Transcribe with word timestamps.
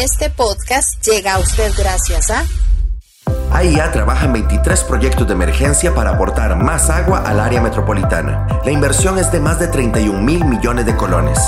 Este 0.00 0.30
podcast 0.30 1.04
llega 1.04 1.34
a 1.34 1.38
usted 1.40 1.72
gracias 1.76 2.30
a... 2.30 2.44
AIA 3.50 3.90
trabaja 3.90 4.26
en 4.26 4.32
23 4.32 4.84
proyectos 4.84 5.26
de 5.26 5.32
emergencia 5.32 5.92
para 5.92 6.10
aportar 6.10 6.54
más 6.54 6.88
agua 6.88 7.24
al 7.26 7.40
área 7.40 7.60
metropolitana. 7.60 8.46
La 8.64 8.70
inversión 8.70 9.18
es 9.18 9.32
de 9.32 9.40
más 9.40 9.58
de 9.58 9.66
31 9.66 10.20
mil 10.22 10.44
millones 10.44 10.86
de 10.86 10.94
colones. 10.94 11.40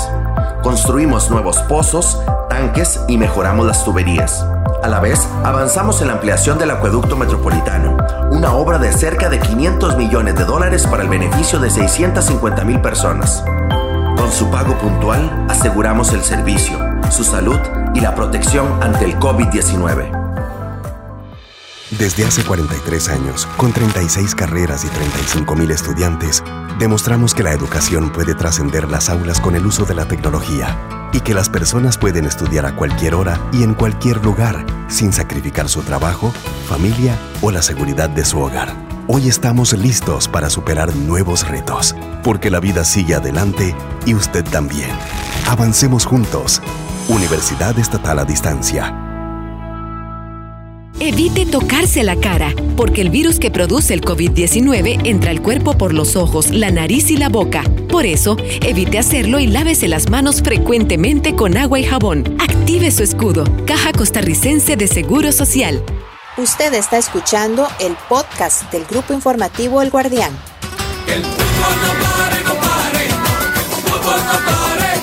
Construimos 0.63 1.31
nuevos 1.31 1.59
pozos, 1.59 2.19
tanques 2.49 2.99
y 3.07 3.17
mejoramos 3.17 3.65
las 3.65 3.85
tuberías. 3.85 4.45
A 4.83 4.89
la 4.89 4.99
vez, 4.99 5.25
avanzamos 5.45 6.01
en 6.01 6.07
la 6.07 6.15
ampliación 6.15 6.57
del 6.59 6.71
acueducto 6.71 7.15
metropolitano, 7.15 7.95
una 8.31 8.51
obra 8.53 8.79
de 8.79 8.91
cerca 8.91 9.29
de 9.29 9.39
500 9.39 9.95
millones 9.95 10.35
de 10.35 10.43
dólares 10.43 10.85
para 10.87 11.03
el 11.03 11.09
beneficio 11.09 11.57
de 11.57 11.69
650 11.69 12.65
mil 12.65 12.81
personas. 12.81 13.45
Con 14.21 14.31
su 14.31 14.51
pago 14.51 14.77
puntual, 14.77 15.47
aseguramos 15.49 16.13
el 16.13 16.21
servicio, 16.21 16.77
su 17.09 17.23
salud 17.23 17.57
y 17.95 18.01
la 18.01 18.13
protección 18.13 18.67
ante 18.83 19.05
el 19.05 19.15
COVID-19. 19.15 20.11
Desde 21.97 22.25
hace 22.25 22.43
43 22.43 23.09
años, 23.09 23.47
con 23.57 23.73
36 23.73 24.35
carreras 24.35 24.85
y 24.85 24.89
35 24.89 25.55
mil 25.55 25.71
estudiantes, 25.71 26.43
demostramos 26.77 27.33
que 27.33 27.41
la 27.41 27.51
educación 27.51 28.11
puede 28.11 28.35
trascender 28.35 28.87
las 28.91 29.09
aulas 29.09 29.41
con 29.41 29.55
el 29.55 29.65
uso 29.65 29.85
de 29.85 29.95
la 29.95 30.05
tecnología 30.05 30.77
y 31.11 31.21
que 31.21 31.33
las 31.33 31.49
personas 31.49 31.97
pueden 31.97 32.25
estudiar 32.25 32.67
a 32.67 32.75
cualquier 32.75 33.15
hora 33.15 33.39
y 33.51 33.63
en 33.63 33.73
cualquier 33.73 34.23
lugar 34.23 34.63
sin 34.87 35.13
sacrificar 35.13 35.67
su 35.67 35.81
trabajo, 35.81 36.31
familia 36.67 37.17
o 37.41 37.49
la 37.49 37.63
seguridad 37.63 38.07
de 38.07 38.23
su 38.23 38.39
hogar. 38.39 38.90
Hoy 39.07 39.27
estamos 39.27 39.73
listos 39.73 40.27
para 40.27 40.49
superar 40.49 40.95
nuevos 40.95 41.47
retos, 41.47 41.95
porque 42.23 42.51
la 42.51 42.59
vida 42.59 42.85
sigue 42.85 43.15
adelante 43.15 43.75
y 44.05 44.13
usted 44.13 44.43
también. 44.45 44.89
Avancemos 45.47 46.05
juntos. 46.05 46.61
Universidad 47.09 47.77
Estatal 47.79 48.19
a 48.19 48.25
Distancia. 48.25 48.95
Evite 50.99 51.47
tocarse 51.47 52.03
la 52.03 52.15
cara, 52.15 52.53
porque 52.77 53.01
el 53.01 53.09
virus 53.09 53.39
que 53.39 53.49
produce 53.49 53.95
el 53.95 54.01
COVID-19 54.01 55.01
entra 55.03 55.31
al 55.31 55.41
cuerpo 55.41 55.75
por 55.75 55.95
los 55.95 56.15
ojos, 56.15 56.51
la 56.51 56.69
nariz 56.69 57.09
y 57.09 57.17
la 57.17 57.27
boca. 57.27 57.63
Por 57.89 58.05
eso, 58.05 58.37
evite 58.61 58.99
hacerlo 58.99 59.39
y 59.39 59.47
lávese 59.47 59.87
las 59.87 60.11
manos 60.11 60.43
frecuentemente 60.43 61.35
con 61.35 61.57
agua 61.57 61.79
y 61.79 61.83
jabón. 61.83 62.37
Active 62.39 62.91
su 62.91 63.01
escudo. 63.01 63.45
Caja 63.65 63.93
Costarricense 63.93 64.75
de 64.75 64.87
Seguro 64.87 65.31
Social. 65.31 65.83
Usted 66.37 66.73
está 66.75 66.97
escuchando 66.97 67.67
el 67.81 67.97
podcast 68.07 68.71
del 68.71 68.85
Grupo 68.85 69.11
Informativo 69.13 69.81
El 69.81 69.89
Guardián. 69.89 70.31
El 71.05 71.25
fútbol 71.25 71.75
no 71.81 71.91
pare, 72.05 72.43
no 72.45 72.53
pare. 72.55 73.05
El 73.05 73.65
fútbol 73.83 74.21
no 74.25 74.39
pare. 74.47 74.93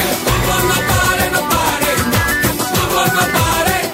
El 0.00 0.14
fútbol 0.24 0.62
no 0.66 0.74
pare, 0.88 1.30
no 1.30 1.40
pare. 1.50 1.92
El 2.42 2.58
fútbol 2.58 3.06
no 3.14 3.38
pare. 3.38 3.90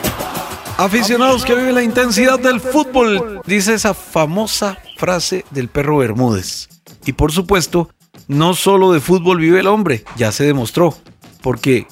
Aficionados 0.79 1.45
que 1.45 1.57
viven 1.57 1.75
la 1.75 1.83
intensidad 1.83 2.39
del 2.39 2.61
fútbol, 2.61 3.43
dice 3.45 3.75
esa 3.75 3.93
famosa 3.93 4.79
frase 4.99 5.45
del 5.51 5.69
perro 5.69 5.97
Bermúdez. 5.97 6.69
Y 7.07 7.13
por 7.13 7.33
supuesto, 7.33 7.91
no 8.29 8.55
solo 8.55 8.93
de 8.93 9.01
fútbol 9.01 9.41
vive 9.41 9.59
el 9.59 9.67
hombre, 9.67 10.05
ya 10.17 10.31
se 10.31 10.45
demostró, 10.45 10.97
porque 11.43 11.89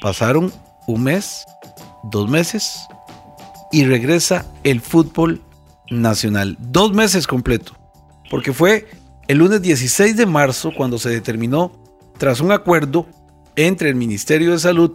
pasaron 0.00 0.50
un 0.86 1.02
mes, 1.02 1.44
dos 2.04 2.30
meses, 2.30 2.88
y 3.72 3.84
regresa 3.84 4.46
el 4.62 4.80
fútbol 4.80 5.42
nacional. 5.90 6.56
Dos 6.60 6.92
meses 6.92 7.26
completo, 7.26 7.76
porque 8.30 8.52
fue 8.52 8.86
el 9.26 9.38
lunes 9.38 9.62
16 9.62 10.16
de 10.16 10.26
marzo 10.26 10.72
cuando 10.76 10.98
se 10.98 11.08
determinó, 11.08 11.72
tras 12.18 12.40
un 12.40 12.52
acuerdo 12.52 13.06
entre 13.56 13.88
el 13.88 13.96
Ministerio 13.96 14.52
de 14.52 14.58
Salud 14.58 14.92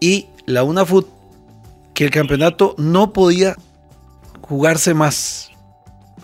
y 0.00 0.26
la 0.44 0.64
UNAFUT, 0.64 1.06
que 1.94 2.04
el 2.04 2.10
campeonato 2.10 2.74
no 2.76 3.12
podía 3.12 3.56
jugarse 4.40 4.94
más 4.94 5.50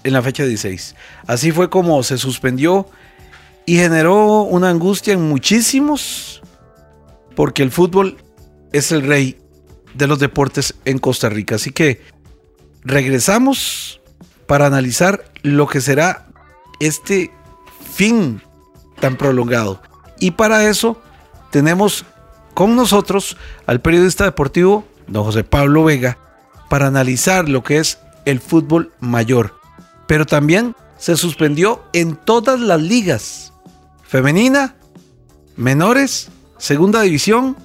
en 0.03 0.13
la 0.13 0.23
fecha 0.23 0.45
16. 0.45 0.97
Así 1.27 1.53
fue 1.53 1.71
como 1.71 2.03
se 2.03 2.19
suspendió 2.19 2.87
y 3.67 3.77
generó 3.77 4.43
una 4.43 4.71
angustia 4.71 5.13
en 5.13 5.29
muchísimos, 5.29 6.43
porque 7.37 7.63
el 7.63 7.71
fútbol 7.71 8.17
es 8.73 8.91
el 8.93 9.03
rey 9.03 9.39
de 9.95 10.07
los 10.07 10.19
deportes 10.19 10.75
en 10.85 10.99
Costa 10.99 11.29
Rica. 11.29 11.57
Así 11.57 11.71
que 11.71 12.03
regresamos 12.83 14.01
para 14.47 14.67
analizar 14.67 15.25
lo 15.43 15.67
que 15.67 15.81
será 15.81 16.27
este 16.81 17.31
fin 17.93 18.41
tan 19.01 19.17
prolongado. 19.17 19.83
Y 20.21 20.33
para 20.33 20.69
eso 20.69 21.01
tenemos 21.51 22.05
con 22.55 22.75
nosotros 22.77 23.37
al 23.67 23.81
periodista 23.81 24.25
deportivo 24.25 24.87
don 25.07 25.25
José 25.25 25.45
Pablo 25.45 25.85
Vega 25.85 26.19
para 26.69 26.87
analizar 26.87 27.49
lo 27.49 27.63
que 27.63 27.79
es 27.79 27.99
el 28.25 28.41
fútbol 28.41 28.93
mayor. 29.01 29.55
Pero 30.07 30.27
también 30.27 30.75
se 30.99 31.17
suspendió 31.17 31.85
en 31.93 32.17
todas 32.17 32.61
las 32.61 32.81
ligas. 32.81 33.53
Femenina, 34.03 34.77
menores, 35.57 36.31
segunda 36.59 37.03
división, 37.03 37.57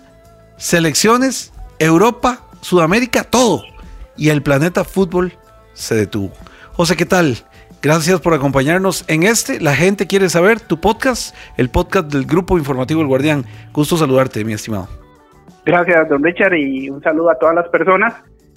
selecciones, 0.58 1.53
Europa, 1.84 2.40
Sudamérica, 2.62 3.24
todo. 3.24 3.64
Y 4.16 4.30
el 4.30 4.42
planeta 4.42 4.84
fútbol 4.84 5.34
se 5.74 5.96
detuvo. 5.96 6.32
José, 6.74 6.96
¿qué 6.96 7.06
tal? 7.06 7.38
Gracias 7.82 8.22
por 8.22 8.34
acompañarnos 8.34 9.04
en 9.10 9.24
este. 9.24 9.60
La 9.60 9.76
gente 9.76 10.08
quiere 10.08 10.30
saber 10.30 10.62
tu 10.62 10.80
podcast, 10.80 11.36
el 11.58 11.70
podcast 11.70 12.12
del 12.12 12.26
Grupo 12.26 12.58
Informativo 12.58 13.02
El 13.02 13.08
Guardián. 13.08 13.44
Gusto 13.74 13.98
saludarte, 13.98 14.46
mi 14.46 14.54
estimado. 14.54 14.88
Gracias, 15.66 16.10
don 16.10 16.24
Richard, 16.24 16.54
y 16.56 16.90
un 16.90 17.02
saludo 17.02 17.32
a 17.32 17.36
todas 17.36 17.56
las 17.56 17.68
personas. 17.70 18.14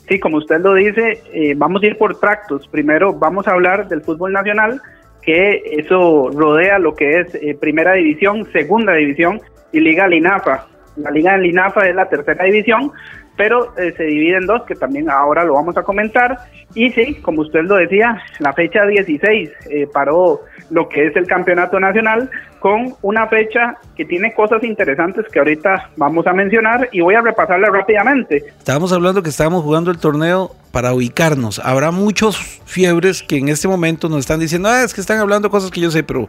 Sí, 0.08 0.20
como 0.20 0.36
usted 0.36 0.60
lo 0.60 0.74
dice, 0.74 1.20
eh, 1.32 1.54
vamos 1.56 1.82
a 1.82 1.86
ir 1.86 1.98
por 1.98 2.18
tractos. 2.20 2.68
Primero 2.68 3.12
vamos 3.12 3.48
a 3.48 3.52
hablar 3.52 3.88
del 3.88 4.02
fútbol 4.02 4.32
nacional, 4.32 4.80
que 5.22 5.62
eso 5.72 6.30
rodea 6.32 6.78
lo 6.78 6.94
que 6.94 7.20
es 7.20 7.34
eh, 7.34 7.56
primera 7.60 7.94
división, 7.94 8.46
segunda 8.52 8.92
división 8.92 9.40
y 9.72 9.80
liga 9.80 10.06
Linafa. 10.06 10.68
La 10.96 11.10
liga 11.10 11.36
Linafa 11.36 11.86
es 11.86 11.94
la 11.94 12.08
tercera 12.08 12.44
división, 12.44 12.92
pero 13.36 13.76
eh, 13.76 13.92
se 13.96 14.04
divide 14.04 14.38
en 14.38 14.46
dos, 14.46 14.62
que 14.64 14.74
también 14.74 15.10
ahora 15.10 15.44
lo 15.44 15.54
vamos 15.54 15.76
a 15.76 15.82
comentar. 15.82 16.38
Y 16.74 16.90
sí, 16.90 17.16
como 17.16 17.42
usted 17.42 17.62
lo 17.64 17.76
decía, 17.76 18.22
la 18.38 18.52
fecha 18.52 18.86
16 18.86 19.50
eh, 19.70 19.86
paró 19.92 20.40
lo 20.70 20.88
que 20.88 21.06
es 21.06 21.16
el 21.16 21.26
campeonato 21.26 21.78
nacional 21.78 22.30
con 22.60 22.94
una 23.02 23.28
fecha 23.28 23.76
que 23.94 24.04
tiene 24.04 24.34
cosas 24.34 24.64
interesantes 24.64 25.26
que 25.30 25.38
ahorita 25.38 25.90
vamos 25.96 26.26
a 26.26 26.32
mencionar 26.32 26.88
y 26.90 27.00
voy 27.00 27.14
a 27.14 27.20
repasarla 27.20 27.68
rápidamente. 27.68 28.44
Estábamos 28.58 28.92
hablando 28.92 29.22
que 29.22 29.28
estábamos 29.28 29.62
jugando 29.62 29.90
el 29.90 29.98
torneo 29.98 30.50
para 30.72 30.92
ubicarnos. 30.92 31.60
Habrá 31.60 31.90
muchos 31.90 32.36
fiebres 32.64 33.22
que 33.22 33.36
en 33.36 33.48
este 33.48 33.68
momento 33.68 34.08
nos 34.08 34.20
están 34.20 34.40
diciendo, 34.40 34.68
ah, 34.68 34.82
es 34.82 34.94
que 34.94 35.00
están 35.00 35.18
hablando 35.18 35.50
cosas 35.50 35.70
que 35.70 35.80
yo 35.80 35.90
sé, 35.90 36.02
pero 36.02 36.28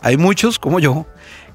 hay 0.00 0.16
muchos, 0.16 0.58
como 0.58 0.80
yo, 0.80 1.06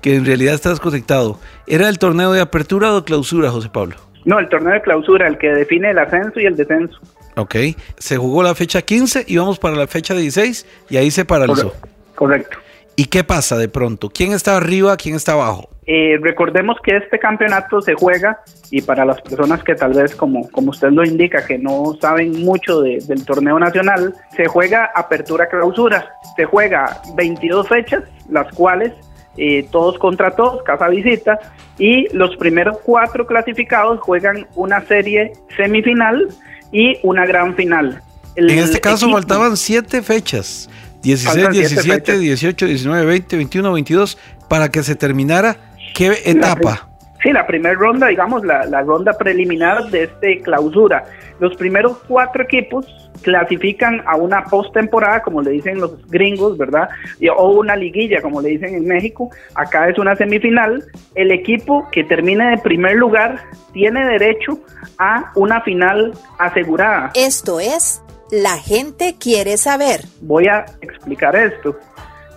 que 0.01 0.15
en 0.15 0.25
realidad 0.25 0.53
estás 0.55 0.79
conectado. 0.79 1.39
¿Era 1.67 1.87
el 1.89 1.99
torneo 1.99 2.31
de 2.31 2.41
apertura 2.41 2.91
o 2.91 3.01
de 3.01 3.03
clausura, 3.05 3.49
José 3.51 3.69
Pablo? 3.69 3.95
No, 4.25 4.39
el 4.39 4.49
torneo 4.49 4.73
de 4.73 4.81
clausura, 4.81 5.27
el 5.27 5.37
que 5.37 5.47
define 5.49 5.91
el 5.91 5.99
ascenso 5.99 6.39
y 6.39 6.45
el 6.45 6.55
descenso. 6.55 6.99
Ok, 7.37 7.55
se 7.97 8.17
jugó 8.17 8.43
la 8.43 8.53
fecha 8.55 8.81
15 8.81 9.25
y 9.27 9.37
vamos 9.37 9.57
para 9.57 9.75
la 9.75 9.87
fecha 9.87 10.13
16 10.13 10.65
y 10.89 10.97
ahí 10.97 11.09
se 11.11 11.23
paralizó. 11.25 11.73
Correcto. 12.15 12.57
¿Y 12.97 13.05
qué 13.05 13.23
pasa 13.23 13.57
de 13.57 13.69
pronto? 13.69 14.09
¿Quién 14.09 14.33
está 14.33 14.57
arriba, 14.57 14.97
quién 14.97 15.15
está 15.15 15.31
abajo? 15.31 15.69
Eh, 15.87 16.17
recordemos 16.21 16.77
que 16.83 16.97
este 16.97 17.17
campeonato 17.17 17.81
se 17.81 17.95
juega 17.95 18.39
y 18.69 18.81
para 18.81 19.05
las 19.05 19.19
personas 19.21 19.63
que 19.63 19.73
tal 19.75 19.93
vez, 19.93 20.13
como, 20.15 20.47
como 20.51 20.69
usted 20.71 20.89
lo 20.91 21.03
indica, 21.03 21.43
que 21.45 21.57
no 21.57 21.97
saben 21.99 22.43
mucho 22.43 22.81
de- 22.81 22.99
del 23.07 23.25
torneo 23.25 23.57
nacional, 23.57 24.13
se 24.35 24.45
juega 24.45 24.91
apertura 24.93 25.47
clausura. 25.49 26.11
Se 26.35 26.45
juega 26.45 27.01
22 27.15 27.67
fechas, 27.67 28.03
las 28.29 28.53
cuales 28.53 28.93
eh, 29.37 29.65
todos 29.71 29.97
contra 29.97 30.31
todos, 30.31 30.63
casa 30.63 30.87
visita, 30.87 31.39
y 31.77 32.07
los 32.15 32.35
primeros 32.37 32.77
cuatro 32.83 33.25
clasificados 33.25 33.99
juegan 34.01 34.47
una 34.55 34.85
serie 34.85 35.33
semifinal 35.57 36.27
y 36.71 36.97
una 37.03 37.25
gran 37.25 37.55
final. 37.55 38.01
El 38.35 38.49
en 38.49 38.59
este 38.59 38.79
caso 38.79 39.05
equipo- 39.05 39.17
faltaban 39.17 39.57
siete 39.57 40.01
fechas. 40.01 40.69
16, 41.01 41.33
Faltan 41.35 41.53
siete 41.53 41.69
17, 41.69 41.99
fechas. 41.99 42.19
18, 42.19 42.65
19, 42.67 43.05
20, 43.05 43.37
21, 43.37 43.73
22, 43.73 44.17
para 44.47 44.69
que 44.69 44.83
se 44.83 44.95
terminara 44.95 45.57
qué 45.95 46.13
etapa. 46.25 46.87
Sí, 47.21 47.31
la 47.31 47.45
primera 47.45 47.75
ronda, 47.75 48.07
digamos, 48.07 48.43
la, 48.43 48.65
la 48.65 48.81
ronda 48.81 49.13
preliminar 49.13 49.89
de 49.91 50.03
este 50.03 50.41
clausura. 50.41 51.03
Los 51.39 51.55
primeros 51.55 51.97
cuatro 52.07 52.43
equipos 52.43 52.85
clasifican 53.21 54.01
a 54.05 54.15
una 54.15 54.43
postemporada, 54.45 55.21
como 55.21 55.41
le 55.41 55.51
dicen 55.51 55.79
los 55.79 56.05
gringos, 56.07 56.57
¿verdad? 56.57 56.89
O 57.37 57.59
una 57.59 57.75
liguilla, 57.75 58.21
como 58.21 58.41
le 58.41 58.49
dicen 58.49 58.75
en 58.75 58.87
México. 58.87 59.29
Acá 59.55 59.89
es 59.89 59.97
una 59.97 60.15
semifinal. 60.15 60.83
El 61.15 61.31
equipo 61.31 61.87
que 61.91 62.03
termine 62.03 62.51
de 62.51 62.57
primer 62.57 62.95
lugar 62.95 63.39
tiene 63.73 64.05
derecho 64.05 64.59
a 64.97 65.31
una 65.35 65.61
final 65.61 66.13
asegurada. 66.39 67.11
Esto 67.15 67.59
es 67.59 68.03
La 68.31 68.57
gente 68.57 69.15
quiere 69.19 69.57
saber. 69.57 70.01
Voy 70.21 70.47
a 70.47 70.65
explicar 70.81 71.35
esto. 71.35 71.75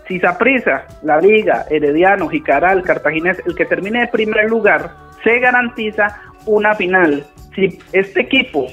Si 0.06 0.20
Saprissa, 0.20 0.84
La 1.02 1.20
Liga, 1.20 1.64
Herediano, 1.70 2.28
Jicaral, 2.28 2.82
Cartaginés, 2.82 3.40
el 3.46 3.54
que 3.54 3.64
termine 3.64 4.00
de 4.00 4.08
primer 4.08 4.50
lugar, 4.50 4.90
se 5.22 5.38
garantiza 5.38 6.20
una 6.46 6.74
final. 6.74 7.24
Si 7.54 7.78
este 7.92 8.20
equipo 8.20 8.66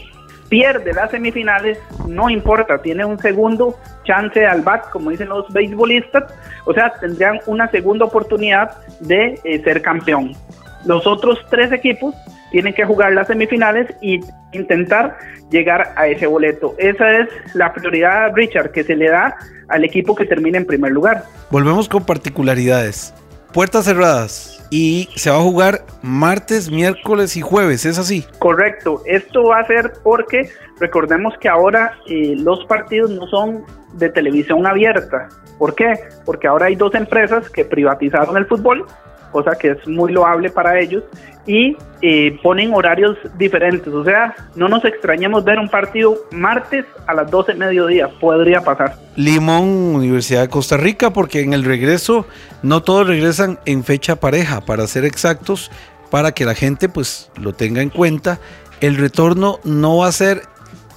pierde 0.49 0.93
las 0.93 1.11
semifinales, 1.11 1.79
no 2.07 2.29
importa, 2.29 2.81
tiene 2.81 3.05
un 3.05 3.17
segundo 3.19 3.77
chance 4.03 4.45
al 4.45 4.61
bat, 4.61 4.89
como 4.89 5.11
dicen 5.11 5.29
los 5.29 5.47
beisbolistas, 5.53 6.25
o 6.65 6.73
sea, 6.73 6.91
tendrían 6.99 7.39
una 7.45 7.69
segunda 7.69 8.05
oportunidad 8.05 8.77
de 8.99 9.39
eh, 9.45 9.63
ser 9.63 9.81
campeón. 9.81 10.33
Los 10.85 11.07
otros 11.07 11.39
tres 11.49 11.71
equipos 11.71 12.13
tienen 12.51 12.73
que 12.73 12.83
jugar 12.83 13.13
las 13.13 13.27
semifinales 13.27 13.87
y 14.01 14.19
intentar 14.51 15.17
llegar 15.49 15.93
a 15.95 16.07
ese 16.07 16.27
boleto. 16.27 16.75
Esa 16.77 17.11
es 17.11 17.29
la 17.55 17.71
prioridad, 17.71 18.33
Richard, 18.33 18.71
que 18.71 18.83
se 18.83 18.95
le 18.95 19.09
da 19.09 19.37
al 19.71 19.83
equipo 19.83 20.15
que 20.15 20.25
termine 20.25 20.57
en 20.57 20.65
primer 20.65 20.91
lugar. 20.91 21.25
Volvemos 21.49 21.89
con 21.89 22.05
particularidades. 22.05 23.13
Puertas 23.53 23.85
cerradas 23.85 24.65
y 24.69 25.09
se 25.15 25.29
va 25.29 25.37
a 25.37 25.41
jugar 25.41 25.81
martes, 26.01 26.71
miércoles 26.71 27.35
y 27.35 27.41
jueves, 27.41 27.85
¿es 27.85 27.99
así? 27.99 28.25
Correcto, 28.39 29.01
esto 29.05 29.43
va 29.43 29.59
a 29.59 29.67
ser 29.67 29.91
porque 30.03 30.49
recordemos 30.79 31.33
que 31.39 31.49
ahora 31.49 31.97
eh, 32.07 32.35
los 32.37 32.65
partidos 32.65 33.11
no 33.11 33.27
son 33.27 33.65
de 33.93 34.09
televisión 34.09 34.65
abierta. 34.65 35.27
¿Por 35.59 35.75
qué? 35.75 35.93
Porque 36.25 36.47
ahora 36.47 36.67
hay 36.67 36.75
dos 36.75 36.95
empresas 36.95 37.49
que 37.49 37.65
privatizaron 37.65 38.37
el 38.37 38.45
fútbol 38.45 38.85
cosa 39.31 39.57
que 39.57 39.71
es 39.71 39.87
muy 39.87 40.11
loable 40.11 40.49
para 40.49 40.79
ellos, 40.79 41.03
y 41.47 41.75
eh, 42.01 42.37
ponen 42.43 42.73
horarios 42.73 43.17
diferentes. 43.37 43.87
O 43.93 44.03
sea, 44.03 44.35
no 44.55 44.67
nos 44.67 44.85
extrañemos 44.85 45.43
ver 45.43 45.57
un 45.59 45.69
partido 45.69 46.15
martes 46.31 46.85
a 47.07 47.13
las 47.13 47.29
12 47.31 47.55
mediodía, 47.55 48.09
podría 48.19 48.61
pasar. 48.61 48.97
Limón, 49.15 49.95
Universidad 49.95 50.41
de 50.41 50.49
Costa 50.49 50.77
Rica, 50.77 51.11
porque 51.11 51.41
en 51.41 51.53
el 51.53 51.63
regreso 51.63 52.25
no 52.61 52.83
todos 52.83 53.07
regresan 53.07 53.59
en 53.65 53.83
fecha 53.83 54.17
pareja, 54.17 54.61
para 54.61 54.85
ser 54.87 55.05
exactos, 55.05 55.71
para 56.09 56.33
que 56.33 56.45
la 56.45 56.55
gente 56.55 56.89
pues 56.89 57.31
lo 57.39 57.53
tenga 57.53 57.81
en 57.81 57.89
cuenta. 57.89 58.39
El 58.79 58.97
retorno 58.97 59.59
no 59.63 59.97
va 59.97 60.07
a 60.07 60.11
ser 60.11 60.43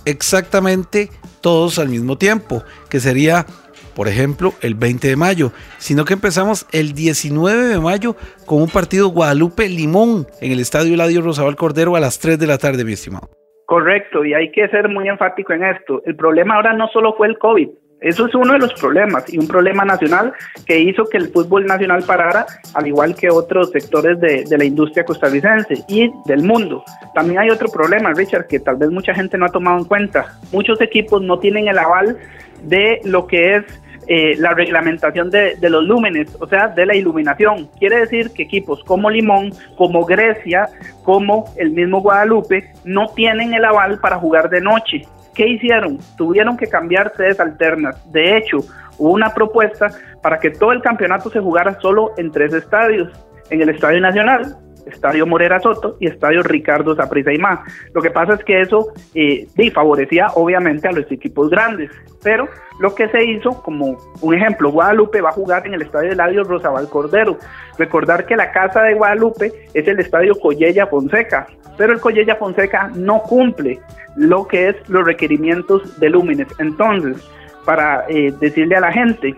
exactamente 0.05 1.11
todos 1.41 1.79
al 1.79 1.89
mismo 1.89 2.17
tiempo, 2.17 2.63
que 2.89 3.01
sería 3.01 3.47
por 3.95 4.09
ejemplo, 4.09 4.53
el 4.61 4.75
20 4.75 5.09
de 5.09 5.17
mayo, 5.17 5.53
sino 5.79 6.05
que 6.05 6.15
empezamos 6.15 6.67
el 6.73 6.93
19 6.93 7.65
de 7.65 7.79
mayo 7.79 8.17
con 8.47 8.63
un 8.63 8.69
partido 8.69 9.09
Guadalupe-Limón 9.09 10.27
en 10.41 10.53
el 10.53 10.61
Estadio 10.61 10.95
Eladio 10.95 11.23
Rosabal 11.23 11.57
Cordero 11.57 11.97
a 11.97 12.01
las 12.01 12.19
3 12.19 12.39
de 12.39 12.47
la 12.47 12.59
tarde, 12.59 12.85
mi 12.85 12.93
estimado. 12.93 13.29
Correcto, 13.67 14.25
y 14.25 14.35
hay 14.35 14.51
que 14.53 14.69
ser 14.69 14.89
muy 14.89 15.09
enfático 15.09 15.53
en 15.53 15.65
esto. 15.65 16.03
El 16.05 16.17
problema 16.17 16.57
ahora 16.57 16.75
no 16.75 16.89
solo 16.89 17.15
fue 17.17 17.29
el 17.29 17.39
COVID, 17.39 17.69
eso 18.05 18.27
es 18.27 18.35
uno 18.35 18.53
de 18.53 18.59
los 18.59 18.75
problemas 18.75 19.33
y 19.33 19.39
un 19.39 19.49
problema 19.49 19.83
nacional 19.83 20.35
que 20.67 20.79
hizo 20.79 21.07
que 21.07 21.17
el 21.17 21.29
fútbol 21.29 21.65
nacional 21.65 22.05
parara, 22.07 22.45
al 22.75 22.87
igual 22.87 23.15
que 23.15 23.31
otros 23.31 23.71
sectores 23.71 24.21
de, 24.21 24.45
de, 24.45 24.59
la 24.59 24.65
industria 24.67 25.07
costarricense 25.07 25.83
y 25.89 26.11
del 26.27 26.43
mundo. 26.43 26.85
También 27.15 27.41
hay 27.41 27.49
otro 27.49 27.69
problema, 27.69 28.13
Richard, 28.13 28.47
que 28.47 28.61
tal 28.61 28.77
vez 28.77 28.91
mucha 28.91 29.15
gente 29.15 29.39
no 29.39 29.47
ha 29.47 29.49
tomado 29.49 29.79
en 29.79 29.85
cuenta. 29.87 30.39
Muchos 30.53 30.83
equipos 30.83 31.23
no 31.23 31.39
tienen 31.39 31.67
el 31.67 31.79
aval 31.79 32.19
de 32.65 33.01
lo 33.05 33.27
que 33.27 33.57
es 33.57 33.65
eh, 34.07 34.35
la 34.39 34.55
reglamentación 34.55 35.31
de, 35.31 35.57
de, 35.57 35.71
los 35.71 35.85
lúmenes, 35.85 36.37
o 36.41 36.47
sea, 36.47 36.69
de 36.69 36.87
la 36.87 36.95
iluminación. 36.95 37.69
Quiere 37.79 38.01
decir 38.01 38.31
que 38.33 38.45
equipos 38.45 38.83
como 38.85 39.11
Limón, 39.11 39.53
como 39.77 40.05
Grecia, 40.05 40.69
como 41.03 41.45
el 41.57 41.71
mismo 41.71 42.01
Guadalupe, 42.01 42.73
no 42.85 43.07
tienen 43.15 43.55
el 43.55 43.65
aval 43.65 43.99
para 44.01 44.19
jugar 44.19 44.51
de 44.51 44.61
noche. 44.61 45.03
¿Qué 45.35 45.49
hicieron? 45.49 45.99
Tuvieron 46.17 46.57
que 46.57 46.67
cambiar 46.67 47.13
sedes 47.17 47.41
alternas. 47.41 47.97
De 48.13 48.37
hecho, 48.37 48.59
hubo 48.99 49.13
una 49.13 49.35
propuesta 49.35 49.89
para 50.23 50.39
que 50.39 50.51
todo 50.51 50.73
el 50.73 50.83
campeonato 50.83 51.31
se 51.31 51.41
jugara 51.41 51.79
solo 51.81 52.13
en 52.17 52.31
tres 52.31 52.53
estadios. 52.53 53.11
En 53.51 53.61
el 53.61 53.69
Estadio 53.69 54.01
Nacional, 54.01 54.57
Estadio 54.87 55.27
Morera 55.27 55.61
Soto 55.61 55.97
y 56.01 56.07
Estadio 56.07 56.43
Ricardo 56.43 56.95
Saprissa 56.95 57.33
y 57.33 57.39
más. 57.39 57.61
Lo 57.93 58.03
que 58.03 58.11
pasa 58.11 58.35
es 58.35 58.45
que 58.45 58.61
eso 58.61 58.89
eh, 59.15 59.47
favorecía 59.73 60.29
obviamente 60.35 60.89
a 60.89 60.93
los 60.93 61.11
equipos 61.11 61.51
grandes, 61.51 61.91
pero 62.23 62.49
lo 62.81 62.95
que 62.95 63.09
se 63.09 63.25
hizo, 63.25 63.63
como 63.63 63.97
un 64.21 64.35
ejemplo, 64.35 64.71
Guadalupe 64.71 65.21
va 65.21 65.31
a 65.31 65.33
jugar 65.33 65.67
en 65.67 65.75
el 65.75 65.83
Estadio 65.83 66.13
Eladio 66.13 66.45
Rosabal 66.45 66.89
Cordero. 66.89 67.39
Recordar 67.79 68.27
que 68.27 68.37
la 68.37 68.53
casa 68.53 68.83
de 68.83 68.95
Guadalupe 68.95 69.53
es 69.75 69.87
el 69.87 70.01
Estadio 70.01 70.35
Collella 70.35 70.87
Fonseca, 70.87 71.47
pero 71.77 71.93
el 71.93 72.01
Collella 72.01 72.37
Fonseca 72.37 72.91
no 72.95 73.21
cumple 73.23 73.81
lo 74.17 74.47
que 74.47 74.69
es 74.69 74.89
los 74.89 75.05
requerimientos 75.05 75.99
de 76.01 76.11
lúmenes. 76.11 76.49
Entonces, 76.59 77.17
para 77.65 78.05
eh, 78.09 78.33
decirle 78.41 78.77
a 78.77 78.81
la 78.81 78.93
gente, 78.93 79.35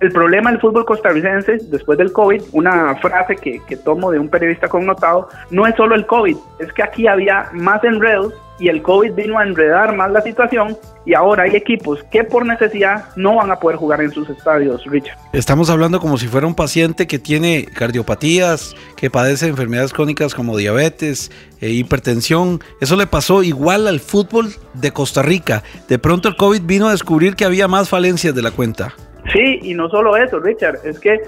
el 0.00 0.12
problema 0.12 0.50
del 0.50 0.60
fútbol 0.60 0.86
costarricense 0.86 1.58
después 1.68 1.98
del 1.98 2.12
COVID, 2.12 2.42
una 2.52 2.96
frase 2.96 3.36
que, 3.36 3.60
tomo 3.76 4.10
de 4.10 4.18
un 4.18 4.28
periodista 4.28 4.68
connotado, 4.68 5.28
no 5.50 5.66
es 5.66 5.74
solo 5.76 5.94
el 5.94 6.06
COVID, 6.06 6.36
es 6.58 6.72
que 6.72 6.82
aquí 6.82 7.06
había 7.06 7.50
más 7.52 7.84
enredos 7.84 8.32
y 8.58 8.68
el 8.68 8.82
COVID 8.82 9.12
vino 9.12 9.38
a 9.38 9.42
enredar 9.42 9.96
más 9.96 10.10
la 10.10 10.20
situación 10.20 10.76
y 11.06 11.14
ahora 11.14 11.44
hay 11.44 11.56
equipos 11.56 12.04
que 12.10 12.24
por 12.24 12.44
necesidad 12.44 13.06
no 13.16 13.36
van 13.36 13.50
a 13.50 13.56
poder 13.56 13.78
jugar 13.78 14.02
en 14.02 14.10
sus 14.10 14.28
estadios, 14.28 14.84
Richard. 14.84 15.16
Estamos 15.32 15.70
hablando 15.70 15.98
como 15.98 16.18
si 16.18 16.28
fuera 16.28 16.46
un 16.46 16.54
paciente 16.54 17.06
que 17.06 17.18
tiene 17.18 17.64
cardiopatías, 17.64 18.74
que 18.96 19.10
padece 19.10 19.48
enfermedades 19.48 19.94
crónicas 19.94 20.34
como 20.34 20.58
diabetes, 20.58 21.30
e 21.60 21.70
hipertensión. 21.70 22.60
Eso 22.80 22.96
le 22.96 23.06
pasó 23.06 23.42
igual 23.42 23.86
al 23.86 24.00
fútbol 24.00 24.50
de 24.74 24.92
Costa 24.92 25.22
Rica. 25.22 25.62
De 25.88 25.98
pronto 25.98 26.28
el 26.28 26.36
COVID 26.36 26.62
vino 26.62 26.88
a 26.88 26.92
descubrir 26.92 27.36
que 27.36 27.46
había 27.46 27.66
más 27.66 27.88
falencias 27.88 28.34
de 28.34 28.42
la 28.42 28.50
cuenta. 28.50 28.94
Sí, 29.32 29.60
y 29.62 29.74
no 29.74 29.88
solo 29.88 30.16
eso, 30.16 30.40
Richard, 30.40 30.78
es 30.84 30.98
que 30.98 31.20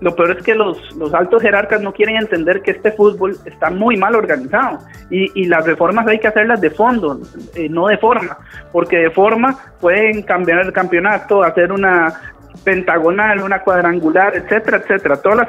lo 0.00 0.14
peor 0.14 0.36
es 0.38 0.44
que 0.44 0.54
los, 0.54 0.94
los 0.96 1.12
altos 1.12 1.42
jerarcas 1.42 1.80
no 1.80 1.92
quieren 1.92 2.16
entender 2.16 2.62
que 2.62 2.70
este 2.70 2.92
fútbol 2.92 3.36
está 3.44 3.70
muy 3.70 3.96
mal 3.96 4.14
organizado 4.14 4.78
y, 5.10 5.40
y 5.40 5.46
las 5.46 5.66
reformas 5.66 6.06
hay 6.06 6.20
que 6.20 6.28
hacerlas 6.28 6.60
de 6.60 6.70
fondo, 6.70 7.20
eh, 7.56 7.68
no 7.68 7.88
de 7.88 7.98
forma, 7.98 8.38
porque 8.70 8.98
de 8.98 9.10
forma 9.10 9.58
pueden 9.80 10.22
cambiar 10.22 10.60
el 10.60 10.72
campeonato, 10.72 11.42
hacer 11.42 11.72
una 11.72 12.12
pentagonal, 12.64 13.42
una 13.42 13.62
cuadrangular, 13.62 14.36
etcétera, 14.36 14.78
etcétera, 14.78 15.16
todas 15.16 15.38
las, 15.38 15.48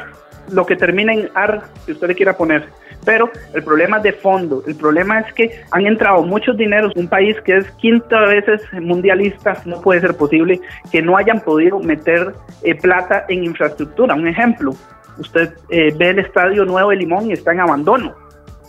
lo 0.51 0.65
que 0.65 0.75
termine 0.75 1.13
en 1.13 1.29
AR 1.35 1.63
que 1.85 1.93
usted 1.93 2.07
le 2.07 2.15
quiera 2.15 2.35
poner. 2.35 2.67
Pero 3.05 3.29
el 3.53 3.63
problema 3.63 3.97
es 3.97 4.03
de 4.03 4.13
fondo, 4.13 4.61
el 4.67 4.75
problema 4.75 5.19
es 5.19 5.33
que 5.33 5.61
han 5.71 5.85
entrado 5.85 6.23
muchos 6.23 6.57
dineros, 6.57 6.93
un 6.95 7.07
país 7.07 7.39
que 7.41 7.57
es 7.57 7.71
quinta 7.71 8.21
veces 8.25 8.61
mundialista, 8.73 9.61
no 9.65 9.81
puede 9.81 10.01
ser 10.01 10.15
posible 10.15 10.59
que 10.91 11.01
no 11.01 11.15
hayan 11.15 11.39
podido 11.39 11.79
meter 11.79 12.33
eh, 12.63 12.75
plata 12.75 13.25
en 13.29 13.45
infraestructura. 13.45 14.15
Un 14.15 14.27
ejemplo, 14.27 14.73
usted 15.17 15.53
eh, 15.69 15.93
ve 15.97 16.09
el 16.09 16.19
estadio 16.19 16.65
nuevo 16.65 16.89
de 16.89 16.97
Limón 16.97 17.29
y 17.29 17.33
está 17.33 17.53
en 17.53 17.61
abandono, 17.61 18.15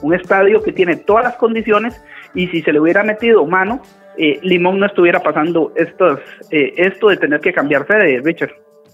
un 0.00 0.14
estadio 0.14 0.62
que 0.62 0.72
tiene 0.72 0.96
todas 0.96 1.24
las 1.24 1.36
condiciones 1.36 2.00
y 2.32 2.46
si 2.48 2.62
se 2.62 2.72
le 2.72 2.80
hubiera 2.80 3.02
metido 3.02 3.44
mano, 3.46 3.82
eh, 4.16 4.38
Limón 4.42 4.78
no 4.78 4.86
estuviera 4.86 5.20
pasando 5.20 5.72
estos, 5.74 6.20
esto 6.50 7.08
de 7.08 7.16
tener 7.16 7.40
que 7.40 7.52
cambiar 7.52 7.86
sede, 7.86 8.20
Richard. 8.22 8.52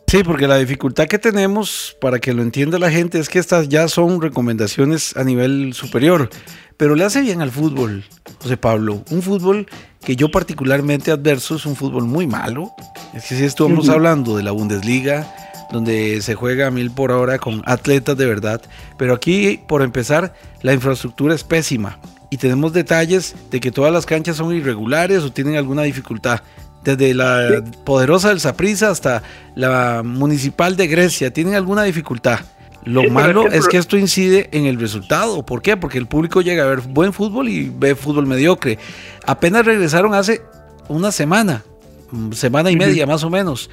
Sí, 0.09 0.23
porque 0.23 0.47
la 0.47 0.57
dificultad 0.57 1.09
que 1.09 1.19
tenemos, 1.19 1.97
para 2.01 2.21
que 2.21 2.33
lo 2.33 2.43
entienda 2.43 2.79
la 2.79 2.93
gente, 2.93 3.19
es 3.19 3.29
que 3.29 3.41
estas 3.41 3.69
ya 3.69 3.89
son 3.89 4.21
recomendaciones 4.23 5.17
a 5.17 5.25
nivel 5.25 5.75
superior. 5.75 6.31
Pero 6.77 6.95
le 6.95 7.05
hace 7.05 7.23
bien 7.23 7.43
al 7.43 7.51
fútbol, 7.51 8.05
José 8.41 8.57
Pablo. 8.57 9.03
Un 9.11 9.21
fútbol 9.21 9.67
que 10.05 10.15
yo 10.15 10.31
particularmente 10.31 11.11
adverso 11.11 11.57
es 11.57 11.67
un 11.67 11.75
fútbol 11.75 12.05
muy 12.05 12.29
malo. 12.29 12.71
Es 13.15 13.25
que 13.25 13.37
si 13.37 13.45
estuvimos 13.45 13.89
uh 13.89 13.91
-huh. 13.91 13.95
hablando 13.95 14.37
de 14.37 14.45
la 14.45 14.53
Bundesliga, 14.53 15.27
donde 15.73 16.23
se 16.23 16.37
juega 16.37 16.69
a 16.69 16.71
mil 16.71 16.93
por 16.93 17.11
hora 17.11 17.39
con 17.39 17.63
atletas 17.67 18.17
de 18.17 18.27
verdad. 18.27 18.63
Pero 18.99 19.13
aquí, 19.13 19.61
por 19.67 19.83
empezar, 19.83 20.35
la 20.63 20.73
infraestructura 20.73 21.35
es 21.35 21.43
pésima. 21.43 21.99
Y 22.31 22.37
tenemos 22.37 22.73
detalles 22.73 23.35
de 23.51 23.59
que 23.59 23.73
todas 23.73 23.93
las 23.93 24.07
canchas 24.07 24.37
son 24.37 24.55
irregulares 24.55 25.23
o 25.23 25.33
tienen 25.33 25.57
alguna 25.57 25.83
dificultad 25.83 26.43
desde 26.87 27.15
la 27.15 27.65
poderosa 27.85 28.29
del 28.29 28.41
Saprissa 28.41 28.91
hasta 28.91 29.23
la 29.57 30.03
municipal 30.05 30.77
de 30.77 30.87
Grecia, 30.87 31.33
tienen 31.33 31.55
alguna 31.55 31.83
dificultad. 31.83 32.41
Lo 32.85 33.01
sí, 33.01 33.11
malo 33.11 33.47
es 33.47 33.51
que, 33.51 33.57
es 33.57 33.69
que, 33.69 33.77
esto 33.79 33.97
incide 33.97 34.49
en 34.53 34.67
el 34.67 34.79
resultado. 34.79 35.45
¿Por 35.45 35.61
qué? 35.61 35.77
Porque 35.77 35.99
el 35.99 36.07
público 36.07 36.41
llega 36.41 36.63
a 36.63 36.67
ver 36.67 36.83
buen 36.83 37.13
fútbol 37.13 37.49
y 37.49 37.69
ve 37.69 37.97
fútbol 37.97 38.27
mediocre. 38.27 38.79
Apenas 39.25 39.65
regresaron 39.65 40.15
hace 40.15 40.43
una 40.89 41.11
semana, 41.11 41.65
mm, 42.13 42.31
semana 42.31 42.71
y 42.71 42.77
media 42.77 43.05
uh 43.05 43.09
-huh. 43.09 43.13
más 43.13 43.25
o 43.25 43.31
menos. 43.31 43.71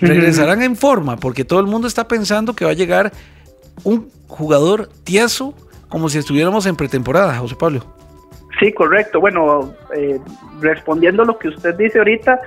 Regresarán 0.00 0.58
uh 0.58 0.62
-huh. 0.62 0.66
en 0.66 0.76
forma 0.76 1.16
porque 1.16 1.44
todo 1.44 1.60
el 1.60 1.66
mundo 1.66 1.86
está 1.86 2.08
pensando 2.08 2.56
que 2.56 2.64
va 2.64 2.72
a 2.72 2.74
llegar 2.74 3.12
un 3.84 4.08
jugador 4.26 4.90
tieso 5.04 5.54
como 5.88 6.08
si 6.08 6.18
estuviéramos 6.18 6.66
en 6.66 6.74
pretemporada, 6.74 7.38
José 7.38 7.54
Pablo. 7.54 7.86
Sí, 8.58 8.72
correcto. 8.72 9.20
Bueno, 9.20 9.74
eh, 9.94 10.18
respondiendo 10.60 11.22
a 11.22 11.26
lo 11.26 11.38
que 11.38 11.48
usted 11.48 11.74
dice 11.74 11.98
ahorita, 11.98 12.40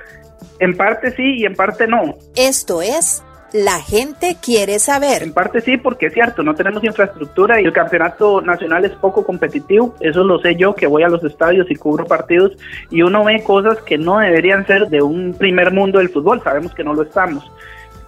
en 0.58 0.76
parte 0.76 1.12
sí 1.12 1.38
y 1.38 1.44
en 1.44 1.54
parte 1.54 1.86
no. 1.86 2.16
Esto 2.36 2.82
es 2.82 3.22
La 3.52 3.80
gente 3.80 4.36
quiere 4.40 4.78
saber. 4.78 5.24
En 5.24 5.32
parte 5.32 5.60
sí, 5.60 5.76
porque 5.76 6.06
es 6.06 6.14
cierto, 6.14 6.44
no 6.44 6.54
tenemos 6.54 6.84
infraestructura 6.84 7.60
y 7.60 7.64
el 7.64 7.72
campeonato 7.72 8.40
nacional 8.40 8.84
es 8.84 8.92
poco 8.92 9.24
competitivo. 9.26 9.94
Eso 9.98 10.22
lo 10.22 10.38
sé 10.38 10.54
yo, 10.54 10.74
que 10.74 10.86
voy 10.86 11.02
a 11.02 11.08
los 11.08 11.24
estadios 11.24 11.68
y 11.68 11.74
cubro 11.74 12.04
partidos 12.06 12.52
y 12.90 13.02
uno 13.02 13.24
ve 13.24 13.42
cosas 13.42 13.78
que 13.82 13.98
no 13.98 14.20
deberían 14.20 14.64
ser 14.68 14.88
de 14.88 15.02
un 15.02 15.34
primer 15.34 15.72
mundo 15.72 15.98
del 15.98 16.10
fútbol. 16.10 16.40
Sabemos 16.44 16.72
que 16.74 16.84
no 16.84 16.94
lo 16.94 17.02
estamos. 17.02 17.50